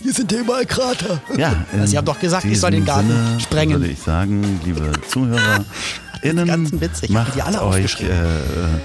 [0.00, 1.20] Hier sind ja überall Krater.
[1.36, 1.54] Ja,
[1.86, 3.80] ihr habt doch gesagt, ich soll den Garten Sinne sprengen.
[3.80, 5.64] Würde ich sagen, liebe Zuhörer,
[6.22, 8.08] innen, macht die alle euch äh,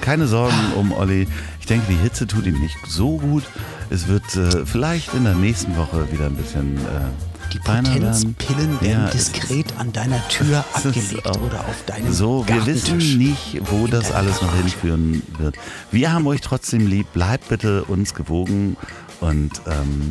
[0.01, 1.27] keine Sorgen um Olli.
[1.59, 3.43] Ich denke, die Hitze tut ihm nicht so gut.
[3.89, 7.59] Es wird äh, vielleicht in der nächsten Woche wieder ein bisschen äh, Die.
[7.59, 13.61] Potenzpillen werden Ja, diskret an deiner Tür abgelegt oder auf deinem So, wir wissen nicht,
[13.71, 15.55] wo das alles noch hinführen wird.
[15.91, 17.07] Wir haben euch trotzdem lieb.
[17.13, 18.75] Bleibt bitte uns gewogen
[19.21, 20.09] und ähm,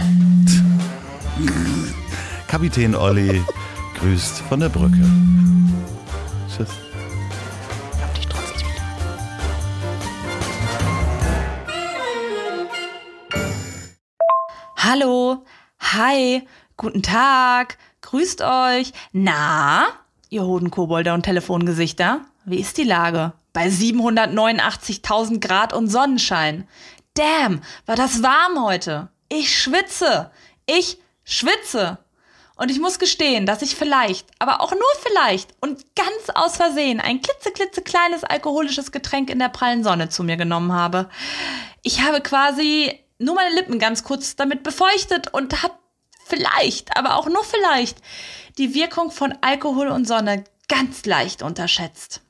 [2.48, 3.42] Kapitän Olli
[3.98, 5.04] grüßt von der Brücke.
[6.48, 6.70] Tschüss.
[14.76, 15.44] Hallo,
[15.92, 16.42] Hi,
[16.76, 18.92] guten Tag, grüßt euch.
[19.12, 19.86] Na,
[20.30, 23.32] ihr Hodenkobolde und Telefongesichter, wie ist die Lage?
[23.52, 26.66] Bei 789.000 Grad und Sonnenschein.
[27.16, 29.08] Damn, war das warm heute.
[29.28, 30.30] Ich schwitze.
[30.66, 31.98] Ich schwitze.
[32.56, 37.00] Und ich muss gestehen, dass ich vielleicht, aber auch nur vielleicht und ganz aus Versehen
[37.00, 41.10] ein klitzeklitzekleines alkoholisches Getränk in der prallen Sonne zu mir genommen habe.
[41.82, 45.74] Ich habe quasi nur meine Lippen ganz kurz damit befeuchtet und habe
[46.24, 47.98] vielleicht, aber auch nur vielleicht,
[48.56, 52.22] die Wirkung von Alkohol und Sonne ganz leicht unterschätzt.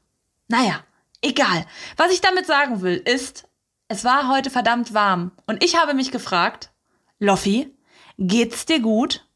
[0.49, 0.81] Naja,
[1.23, 1.67] egal.
[1.97, 3.45] Was ich damit sagen will, ist,
[3.89, 6.71] es war heute verdammt warm und ich habe mich gefragt,
[7.19, 7.75] Loffi,
[8.19, 9.27] geht's dir gut?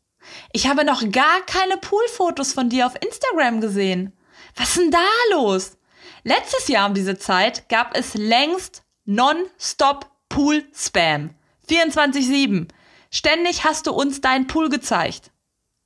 [0.53, 4.13] Ich habe noch gar keine Poolfotos von dir auf Instagram gesehen.
[4.57, 4.99] Was ist denn da
[5.31, 5.79] los?
[6.25, 11.31] Letztes Jahr um diese Zeit gab es längst non-stop Pool-Spam.
[11.69, 12.69] 24-7.
[13.11, 15.31] Ständig hast du uns deinen Pool gezeigt.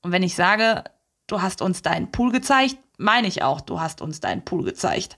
[0.02, 0.84] Und wenn ich sage,
[1.26, 5.16] du hast uns deinen Pool gezeigt, meine ich auch, du hast uns deinen Pool gezeigt.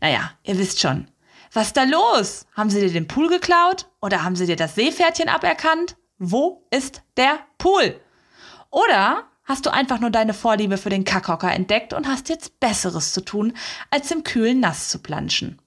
[0.00, 1.08] Naja, ihr wisst schon.
[1.52, 2.46] Was ist da los?
[2.54, 3.88] Haben sie dir den Pool geklaut?
[4.00, 5.96] Oder haben sie dir das Seepferdchen aberkannt?
[6.18, 8.00] Wo ist der Pool?
[8.70, 13.12] Oder hast du einfach nur deine Vorliebe für den Kackhocker entdeckt und hast jetzt Besseres
[13.12, 13.56] zu tun,
[13.90, 15.60] als im kühlen Nass zu planschen?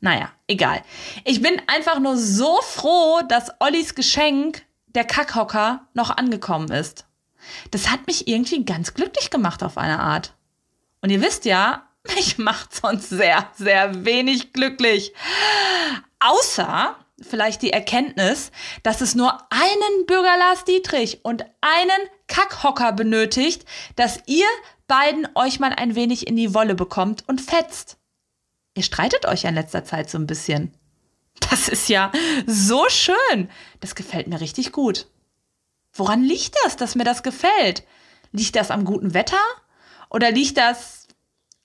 [0.00, 0.82] Naja, egal.
[1.24, 7.06] Ich bin einfach nur so froh, dass Ollis Geschenk, der Kackhocker, noch angekommen ist.
[7.70, 10.34] Das hat mich irgendwie ganz glücklich gemacht auf eine Art.
[11.02, 15.12] Und ihr wisst ja, mich macht sonst sehr, sehr wenig glücklich.
[16.20, 18.50] Außer vielleicht die Erkenntnis,
[18.82, 23.64] dass es nur einen Bürger Lars Dietrich und einen Kackhocker benötigt,
[23.96, 24.46] dass ihr
[24.86, 27.96] beiden euch mal ein wenig in die Wolle bekommt und fetzt.
[28.74, 30.72] Ihr streitet euch in letzter Zeit so ein bisschen.
[31.50, 32.12] Das ist ja
[32.46, 33.50] so schön.
[33.80, 35.06] Das gefällt mir richtig gut.
[35.92, 37.84] Woran liegt das, dass mir das gefällt?
[38.32, 39.42] Liegt das am guten Wetter?
[40.10, 41.05] Oder liegt das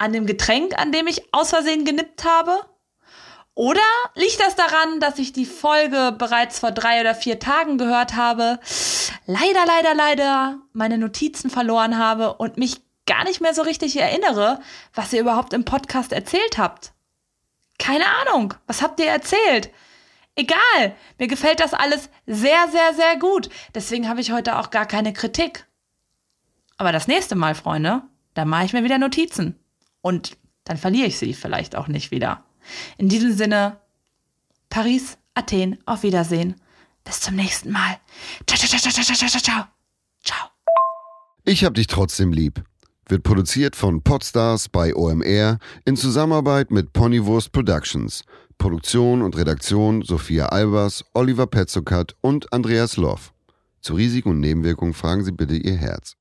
[0.01, 2.59] an dem Getränk, an dem ich aus Versehen genippt habe?
[3.53, 3.81] Oder
[4.15, 8.59] liegt das daran, dass ich die Folge bereits vor drei oder vier Tagen gehört habe,
[9.27, 14.59] leider, leider, leider meine Notizen verloren habe und mich gar nicht mehr so richtig erinnere,
[14.95, 16.93] was ihr überhaupt im Podcast erzählt habt?
[17.77, 18.55] Keine Ahnung.
[18.67, 19.69] Was habt ihr erzählt?
[20.35, 20.95] Egal.
[21.19, 23.49] Mir gefällt das alles sehr, sehr, sehr gut.
[23.75, 25.65] Deswegen habe ich heute auch gar keine Kritik.
[26.77, 28.01] Aber das nächste Mal, Freunde,
[28.33, 29.60] da mache ich mir wieder Notizen.
[30.01, 32.43] Und dann verliere ich sie vielleicht auch nicht wieder.
[32.97, 33.79] In diesem Sinne,
[34.69, 36.55] Paris, Athen, auf Wiedersehen.
[37.03, 37.97] Bis zum nächsten Mal.
[38.47, 39.67] Ciao, ciao, ciao, ciao, ciao, ciao,
[40.23, 40.47] ciao.
[41.43, 42.63] Ich hab dich trotzdem lieb
[43.11, 48.23] wird produziert von Podstars bei OMR in Zusammenarbeit mit Ponywurst Productions.
[48.57, 53.33] Produktion und Redaktion Sophia Albers, Oliver Petzokat und Andreas Loff.
[53.81, 56.15] Zu Risiken und Nebenwirkungen fragen Sie bitte Ihr Herz.